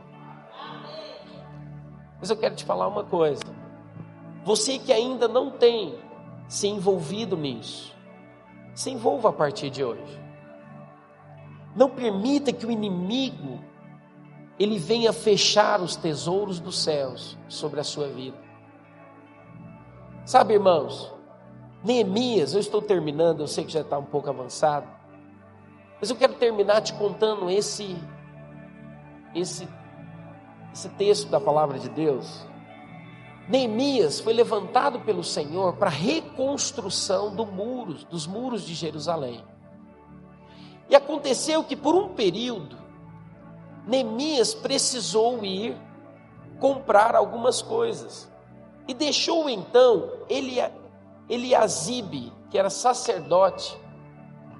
[2.19, 3.43] Mas eu quero te falar uma coisa.
[4.45, 5.97] Você que ainda não tem
[6.47, 7.93] se envolvido nisso,
[8.73, 10.21] se envolva a partir de hoje.
[11.75, 13.59] Não permita que o inimigo
[14.59, 18.37] ele venha fechar os tesouros dos céus sobre a sua vida.
[20.25, 21.11] Sabe, irmãos,
[21.83, 24.87] Neemias, eu estou terminando, eu sei que já está um pouco avançado,
[25.99, 27.97] mas eu quero terminar te contando esse,
[29.35, 29.67] esse,
[30.71, 32.45] esse texto da palavra de Deus.
[33.47, 37.45] Neemias foi levantado pelo Senhor para a reconstrução do
[38.05, 39.43] dos muros de Jerusalém.
[40.89, 42.77] E aconteceu que por um período,
[43.85, 45.77] Neemias precisou ir
[46.59, 48.31] comprar algumas coisas.
[48.87, 50.11] E deixou então
[51.29, 53.77] Eliasibe, que era sacerdote,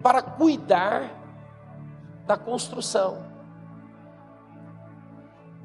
[0.02, 1.22] para cuidar
[2.26, 3.24] da construção.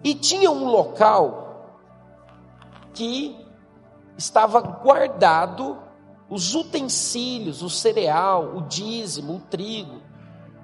[0.04, 1.47] E tinha um local
[2.98, 3.46] que
[4.16, 5.78] estava guardado
[6.28, 10.02] os utensílios, o cereal, o dízimo, o trigo,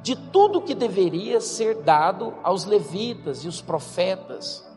[0.03, 4.69] de tudo que deveria ser dado aos levitas e os profetas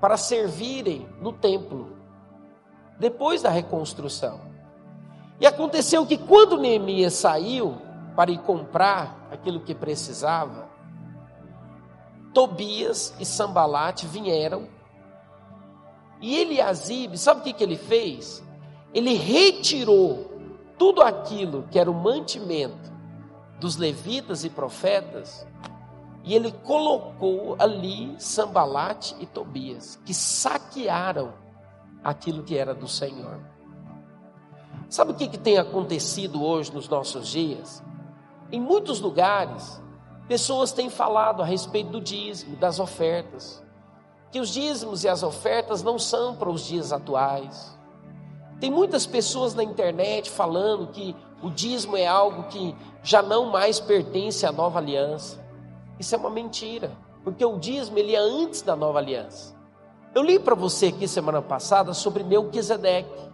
[0.00, 1.94] para servirem no templo,
[2.98, 4.40] depois da reconstrução.
[5.38, 7.76] E aconteceu que quando Neemias saiu
[8.16, 10.70] para ir comprar aquilo que precisava,
[12.32, 14.66] Tobias e Sambalate vieram.
[16.22, 18.42] E Eliasibe, sabe o que, que ele fez?
[18.94, 20.30] Ele retirou
[20.78, 22.92] tudo aquilo que era o mantimento
[23.58, 25.46] dos levitas e profetas,
[26.24, 31.32] e ele colocou ali Sambalate e Tobias, que saquearam
[32.04, 33.40] aquilo que era do Senhor.
[34.88, 37.82] Sabe o que, que tem acontecido hoje nos nossos dias?
[38.50, 39.80] Em muitos lugares,
[40.28, 43.61] pessoas têm falado a respeito do dízimo, das ofertas,
[44.32, 47.78] que os dízimos e as ofertas não são para os dias atuais.
[48.58, 53.78] Tem muitas pessoas na internet falando que o dízimo é algo que já não mais
[53.78, 55.38] pertence à nova aliança.
[55.98, 56.90] Isso é uma mentira,
[57.22, 59.54] porque o dízimo ele é antes da nova aliança.
[60.14, 63.30] Eu li para você aqui semana passada sobre Melquisedeque.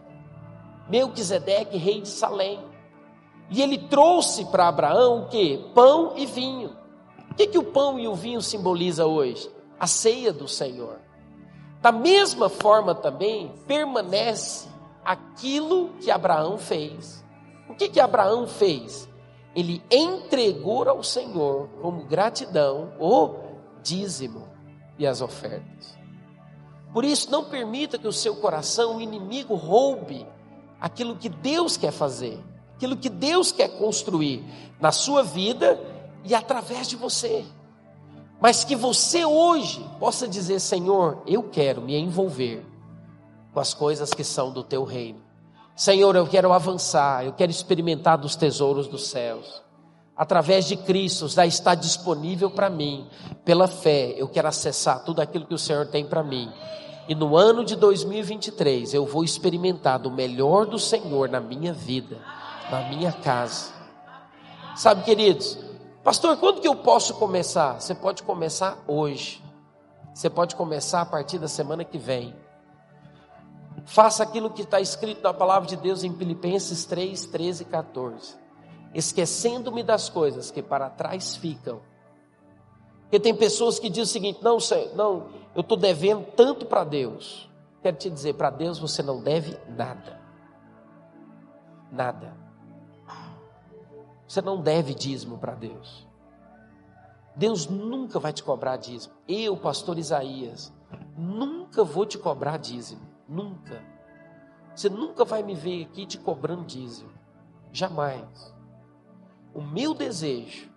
[0.89, 2.59] Melquisedeque, rei de Salém.
[3.51, 5.59] E ele trouxe para Abraão o que?
[5.75, 6.77] Pão e vinho.
[7.31, 9.49] O que, que o pão e o vinho simboliza hoje?
[9.79, 10.99] A ceia do Senhor.
[11.81, 14.69] Da mesma forma também permanece
[15.05, 17.25] aquilo que Abraão fez.
[17.69, 19.09] O que, que Abraão fez?
[19.55, 23.35] Ele entregou ao Senhor como gratidão o
[23.83, 24.49] dízimo
[24.99, 25.97] e as ofertas.
[26.93, 30.27] Por isso, não permita que o seu coração, o inimigo, roube
[30.81, 32.43] aquilo que Deus quer fazer,
[32.75, 34.45] aquilo que Deus quer construir
[34.81, 35.79] na sua vida
[36.25, 37.45] e através de você.
[38.41, 42.65] Mas que você hoje possa dizer: Senhor, eu quero me envolver
[43.53, 45.21] com as coisas que são do teu reino.
[45.75, 49.63] Senhor, eu quero avançar, eu quero experimentar dos tesouros dos céus.
[50.17, 53.07] Através de Cristo já está disponível para mim.
[53.45, 56.53] Pela fé, eu quero acessar tudo aquilo que o Senhor tem para mim.
[57.09, 62.19] E no ano de 2023 eu vou experimentar do melhor do Senhor na minha vida,
[62.71, 63.73] na minha casa.
[64.75, 65.57] Sabe, queridos,
[66.09, 67.79] pastor, quando que eu posso começar?
[67.79, 69.45] Você pode começar hoje.
[70.15, 72.35] Você pode começar a partir da semana que vem.
[73.85, 78.37] Faça aquilo que está escrito na palavra de Deus em Filipenses 3, 13 e 14.
[78.95, 81.83] Esquecendo-me das coisas que para trás ficam
[83.03, 84.57] porque tem pessoas que dizem o seguinte: não,
[84.95, 87.51] não eu estou devendo tanto para Deus.
[87.83, 90.19] Quero te dizer, para Deus você não deve nada.
[91.93, 92.35] Nada.
[94.29, 96.07] Você não deve dízimo para Deus.
[97.35, 99.15] Deus nunca vai te cobrar dízimo.
[99.27, 100.73] Eu, pastor Isaías,
[101.17, 103.01] nunca vou te cobrar dízimo.
[103.27, 103.83] Nunca.
[104.75, 107.11] Você nunca vai me ver aqui te cobrando dízimo.
[107.73, 108.55] Jamais.
[109.55, 110.69] O meu desejo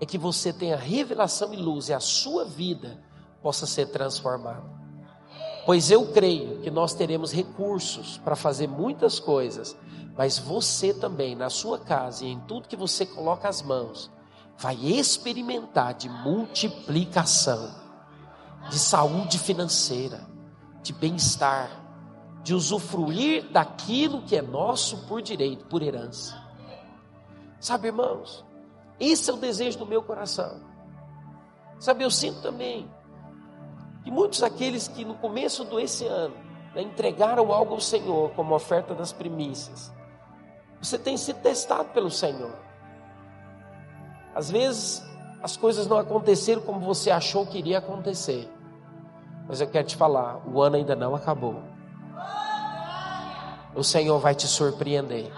[0.00, 3.02] é que você tenha revelação e luz e a sua vida
[3.42, 4.80] possa ser transformada.
[5.66, 9.76] Pois eu creio que nós teremos recursos para fazer muitas coisas,
[10.20, 14.10] mas você também, na sua casa e em tudo que você coloca as mãos,
[14.58, 17.74] vai experimentar de multiplicação,
[18.68, 20.28] de saúde financeira,
[20.82, 21.70] de bem-estar,
[22.42, 26.38] de usufruir daquilo que é nosso por direito, por herança.
[27.58, 28.44] Sabe, irmãos,
[28.98, 30.60] esse é o desejo do meu coração.
[31.78, 32.92] Sabe, eu sinto também
[34.04, 36.36] que muitos daqueles que no começo desse ano
[36.74, 39.98] né, entregaram algo ao Senhor como oferta das primícias,
[40.80, 42.54] você tem sido testado pelo Senhor.
[44.34, 45.04] Às vezes
[45.42, 48.50] as coisas não aconteceram como você achou que iria acontecer.
[49.48, 51.62] Mas eu quero te falar, o ano ainda não acabou.
[53.74, 55.30] O Senhor vai te surpreender.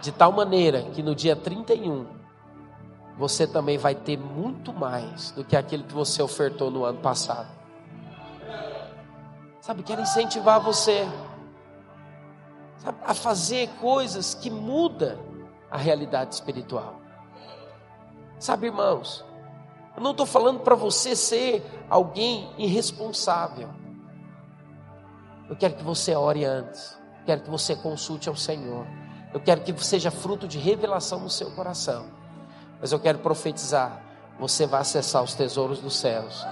[0.00, 2.06] De tal maneira que no dia 31
[3.16, 7.48] você também vai ter muito mais do que aquilo que você ofertou no ano passado.
[9.60, 11.06] Sabe, quero incentivar você
[12.78, 15.18] sabe, a fazer coisas que mudam
[15.70, 17.00] a realidade espiritual.
[18.38, 19.24] Sabe, irmãos,
[19.96, 23.68] eu não estou falando para você ser alguém irresponsável.
[25.48, 26.96] Eu quero que você ore antes.
[27.26, 28.86] Quero que você consulte ao Senhor.
[29.34, 32.06] Eu quero que seja fruto de revelação no seu coração.
[32.80, 34.00] Mas eu quero profetizar:
[34.38, 36.46] você vai acessar os tesouros dos céus.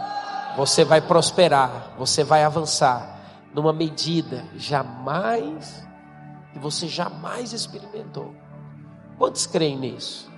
[0.57, 3.21] Você vai prosperar, você vai avançar
[3.55, 5.87] numa medida jamais
[6.57, 8.35] que você jamais experimentou.
[9.19, 10.33] Quantos creem nisso?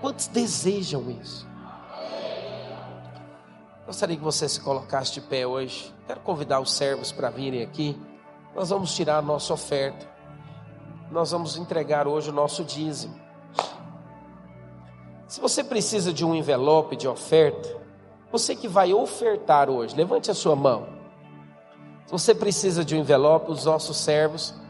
[0.00, 1.46] Quantos desejam isso?
[3.86, 5.94] Gostaria que você se colocasse de pé hoje.
[6.04, 7.96] Quero convidar os servos para virem aqui.
[8.56, 10.04] Nós vamos tirar a nossa oferta.
[11.12, 13.14] Nós vamos entregar hoje o nosso dízimo.
[15.28, 17.80] Se você precisa de um envelope de oferta,
[18.32, 20.88] você que vai ofertar hoje, levante a sua mão.
[22.06, 24.60] Se você precisa de um envelope, os nossos servos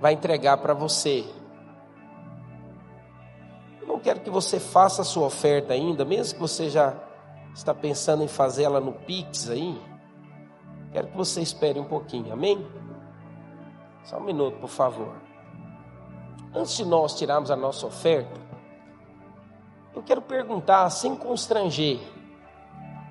[0.00, 1.24] vai entregar para você
[4.00, 6.94] quero que você faça a sua oferta ainda, mesmo que você já
[7.54, 9.80] está pensando em fazer ela no Pix aí.
[10.92, 12.66] Quero que você espere um pouquinho, amém?
[14.02, 15.14] Só um minuto, por favor.
[16.54, 18.40] Antes de nós tirarmos a nossa oferta,
[19.94, 22.00] eu quero perguntar, sem constranger,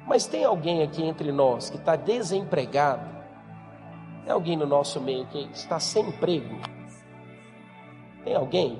[0.05, 3.07] mas tem alguém aqui entre nós que está desempregado?
[4.23, 6.78] Tem alguém no nosso meio que está sem emprego?
[8.29, 8.79] Tem alguém?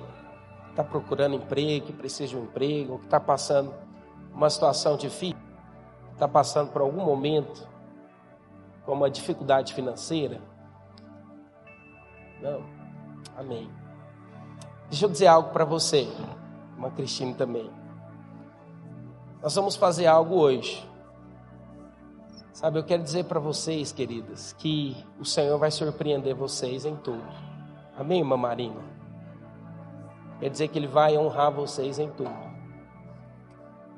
[0.70, 3.74] está procurando emprego, que precisa de um emprego, ou que está passando
[4.32, 5.36] uma situação difícil,
[6.14, 7.68] está passando por algum momento,
[8.86, 10.40] como uma dificuldade financeira.
[12.40, 12.64] Não.
[13.36, 13.68] Amém.
[14.88, 16.08] Deixa eu dizer algo para você,
[16.78, 17.72] uma Cristina também.
[19.42, 20.88] Nós vamos fazer algo hoje.
[22.54, 27.28] Sabe, eu quero dizer para vocês, queridas, que o Senhor vai surpreender vocês em tudo.
[27.98, 28.99] Amém, irmã Marina?
[30.40, 32.50] Quer dizer que Ele vai honrar vocês em tudo.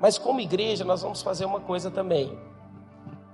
[0.00, 2.36] Mas como igreja, nós vamos fazer uma coisa também.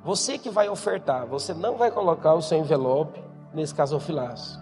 [0.05, 3.23] Você que vai ofertar, você não vai colocar o seu envelope
[3.53, 4.61] nesse casofilaço.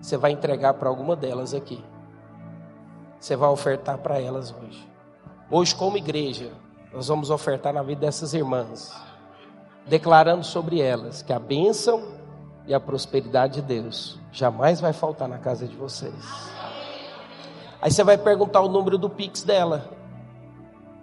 [0.00, 1.84] Você vai entregar para alguma delas aqui.
[3.20, 4.86] Você vai ofertar para elas hoje.
[5.50, 6.52] Hoje, como igreja,
[6.92, 8.94] nós vamos ofertar na vida dessas irmãs,
[9.86, 12.02] declarando sobre elas que a bênção
[12.66, 16.55] e a prosperidade de Deus jamais vai faltar na casa de vocês.
[17.80, 19.90] Aí você vai perguntar o número do Pix dela.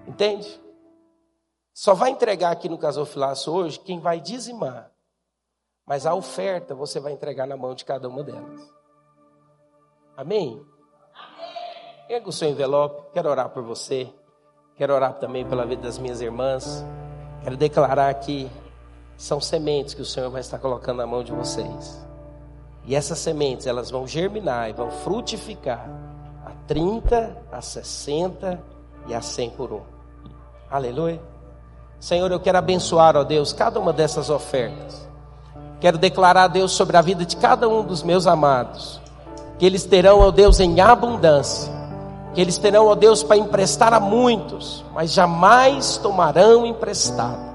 [0.07, 0.61] Entende?
[1.73, 4.91] Só vai entregar aqui no Casofilaço hoje quem vai dizimar.
[5.85, 8.61] Mas a oferta você vai entregar na mão de cada uma delas.
[10.15, 10.63] Amém?
[11.13, 12.07] Amém.
[12.07, 14.11] Pega o seu envelope, quero orar por você.
[14.75, 16.83] Quero orar também pela vida das minhas irmãs.
[17.43, 18.49] Quero declarar que
[19.17, 22.05] são sementes que o Senhor vai estar colocando na mão de vocês.
[22.85, 26.12] E essas sementes, elas vão germinar e vão frutificar
[26.67, 28.59] 30, a 60
[29.07, 29.81] e a 100 por um.
[30.69, 31.21] Aleluia.
[31.99, 35.07] Senhor, eu quero abençoar, ó Deus, cada uma dessas ofertas.
[35.79, 39.01] Quero declarar, Deus, sobre a vida de cada um dos meus amados,
[39.59, 41.71] que eles terão, ó Deus, em abundância,
[42.33, 47.53] que eles terão, ó Deus, para emprestar a muitos, mas jamais tomarão emprestado.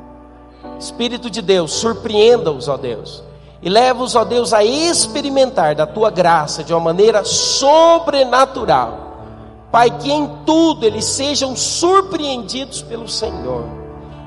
[0.78, 3.22] Espírito de Deus, surpreenda-os, ó Deus,
[3.68, 9.08] e leva-os, ó Deus, a experimentar da tua graça de uma maneira sobrenatural.
[9.70, 13.64] Pai, que em tudo eles sejam surpreendidos pelo Senhor.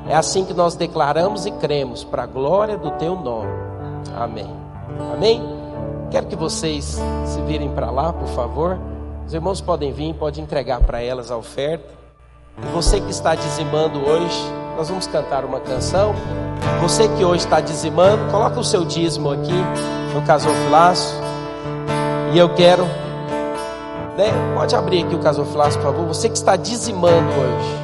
[0.07, 3.49] É assim que nós declaramos e cremos, para a glória do teu nome.
[4.15, 4.47] Amém.
[5.11, 5.41] Amém?
[6.11, 8.79] Quero que vocês se virem para lá, por favor.
[9.25, 11.89] Os irmãos podem vir, pode entregar para elas a oferta.
[12.75, 14.39] Você que está dizimando hoje,
[14.75, 16.13] nós vamos cantar uma canção.
[16.81, 19.53] Você que hoje está dizimando, coloca o seu dízimo aqui
[20.13, 21.15] no casofilaço.
[22.33, 22.85] E eu quero,
[24.17, 24.31] né?
[24.55, 26.07] Pode abrir aqui o casofilaço, por favor.
[26.07, 27.81] Você que está dizimando hoje.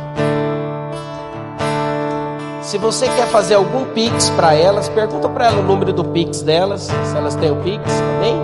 [2.61, 6.41] Se você quer fazer algum pix para elas, pergunta para ela o número do pix
[6.41, 7.81] delas, se elas têm o pix,
[8.17, 8.35] amém?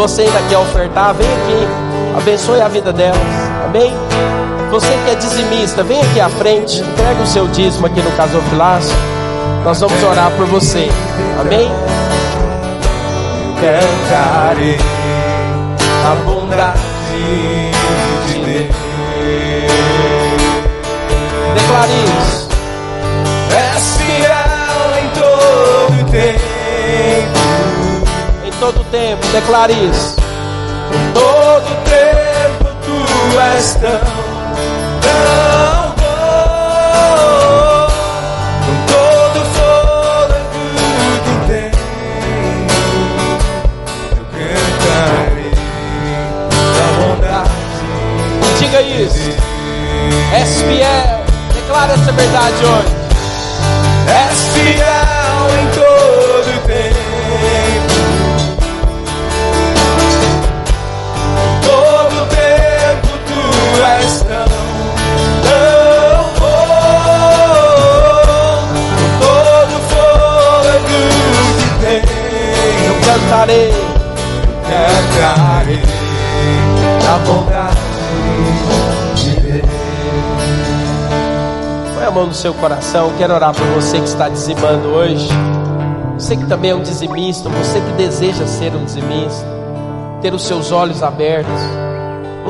[0.00, 2.16] Você ainda quer ofertar, vem aqui.
[2.16, 3.18] Abençoe a vida delas.
[3.66, 3.92] Amém?
[4.70, 6.80] Você que é dizimista, vem aqui à frente.
[6.80, 8.96] Entregue o seu dízimo aqui no casofilácio.
[9.62, 10.88] Nós vamos orar por você.
[11.38, 11.70] Amém?
[13.60, 14.78] Cantarei
[16.06, 16.80] a bondade
[18.26, 18.76] de Deus.
[21.54, 22.48] Declare isso.
[23.98, 26.49] Fiel em todo tempo, Em
[28.60, 30.16] todo tempo, declare isso.
[31.14, 34.00] todo tempo tu és tão,
[35.00, 37.88] tão bom.
[38.66, 40.60] Com todo fôlego
[41.24, 41.80] que tenho,
[44.18, 45.52] eu cantarei
[46.76, 47.60] da bondade
[48.58, 49.30] Diga isso.
[50.34, 51.20] És fiel.
[51.54, 52.94] Declare essa verdade hoje.
[54.06, 54.89] És fiel
[71.80, 72.04] tenho,
[72.86, 73.72] Eu cantarei.
[74.70, 75.82] cantarei
[77.08, 77.76] a bondade
[79.16, 79.66] de Deus.
[81.94, 83.12] Põe a mão no seu coração.
[83.18, 85.28] Quero orar por você que está dizimando hoje.
[86.14, 87.48] Você que também é um dizimista.
[87.48, 89.46] Você que deseja ser um dizimista.
[90.20, 91.89] Ter os seus olhos abertos.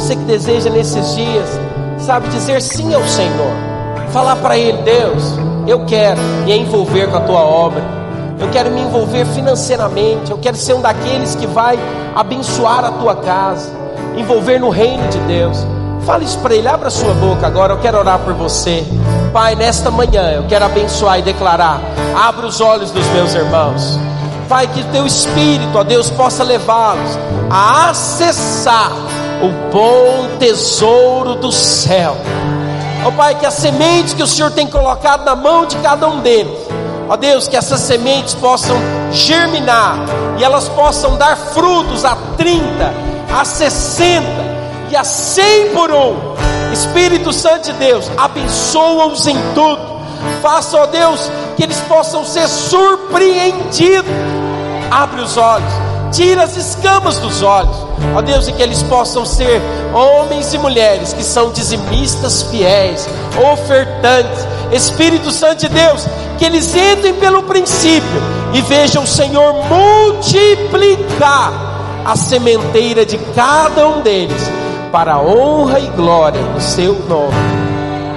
[0.00, 1.60] Você que deseja nesses dias,
[1.98, 3.52] sabe, dizer sim ao Senhor.
[4.10, 5.22] Falar para Ele: Deus,
[5.66, 7.82] eu quero me envolver com a tua obra.
[8.40, 10.30] Eu quero me envolver financeiramente.
[10.30, 11.78] Eu quero ser um daqueles que vai
[12.16, 13.70] abençoar a tua casa.
[14.16, 15.66] Envolver no reino de Deus.
[16.06, 16.66] Fale isso para Ele.
[16.66, 17.74] Abra sua boca agora.
[17.74, 18.82] Eu quero orar por você.
[19.34, 21.78] Pai, nesta manhã eu quero abençoar e declarar:
[22.16, 23.98] abra os olhos dos meus irmãos.
[24.48, 27.18] Pai, que teu espírito, ó Deus, possa levá-los
[27.50, 29.09] a acessar
[29.42, 32.16] o bom tesouro do céu.
[33.04, 36.20] Ó Pai, que as sementes que o Senhor tem colocado na mão de cada um
[36.20, 36.52] deles,
[37.08, 38.76] ó Deus, que essas sementes possam
[39.10, 39.96] germinar
[40.38, 42.62] e elas possam dar frutos a 30,
[43.34, 44.26] a 60
[44.90, 46.16] e a 100 por um.
[46.72, 50.00] Espírito Santo de Deus, abençoa-os em tudo.
[50.42, 54.10] Faça, ó Deus, que eles possam ser surpreendidos.
[54.90, 55.72] Abre os olhos,
[56.10, 57.76] tira as escamas dos olhos,
[58.14, 59.60] ó Deus, e que eles possam ser
[59.92, 63.08] homens e mulheres que são dizimistas fiéis,
[63.52, 64.46] ofertantes.
[64.72, 66.06] Espírito Santo de Deus,
[66.38, 68.22] que eles entrem pelo princípio
[68.52, 71.52] e vejam o Senhor multiplicar
[72.04, 74.50] a sementeira de cada um deles
[74.92, 77.34] para a honra e glória do seu nome.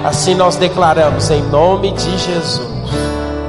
[0.04, 2.68] Assim nós declaramos em nome de Jesus.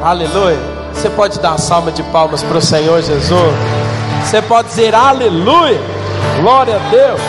[0.02, 0.76] Aleluia.
[0.94, 3.85] Você pode dar uma salva de palmas para o Senhor Jesus.
[4.26, 5.80] Você pode dizer aleluia.
[6.42, 7.22] Glória a Deus.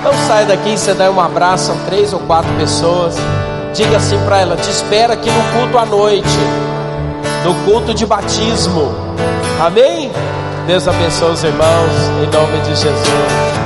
[0.00, 3.16] Então saia daqui, você dá um abraço, são três ou quatro pessoas.
[3.74, 6.38] Diga assim para ela: te espera aqui no culto à noite,
[7.44, 8.94] no culto de batismo.
[9.60, 10.10] Amém?
[10.66, 11.92] Deus abençoe os irmãos,
[12.22, 13.65] em nome de Jesus.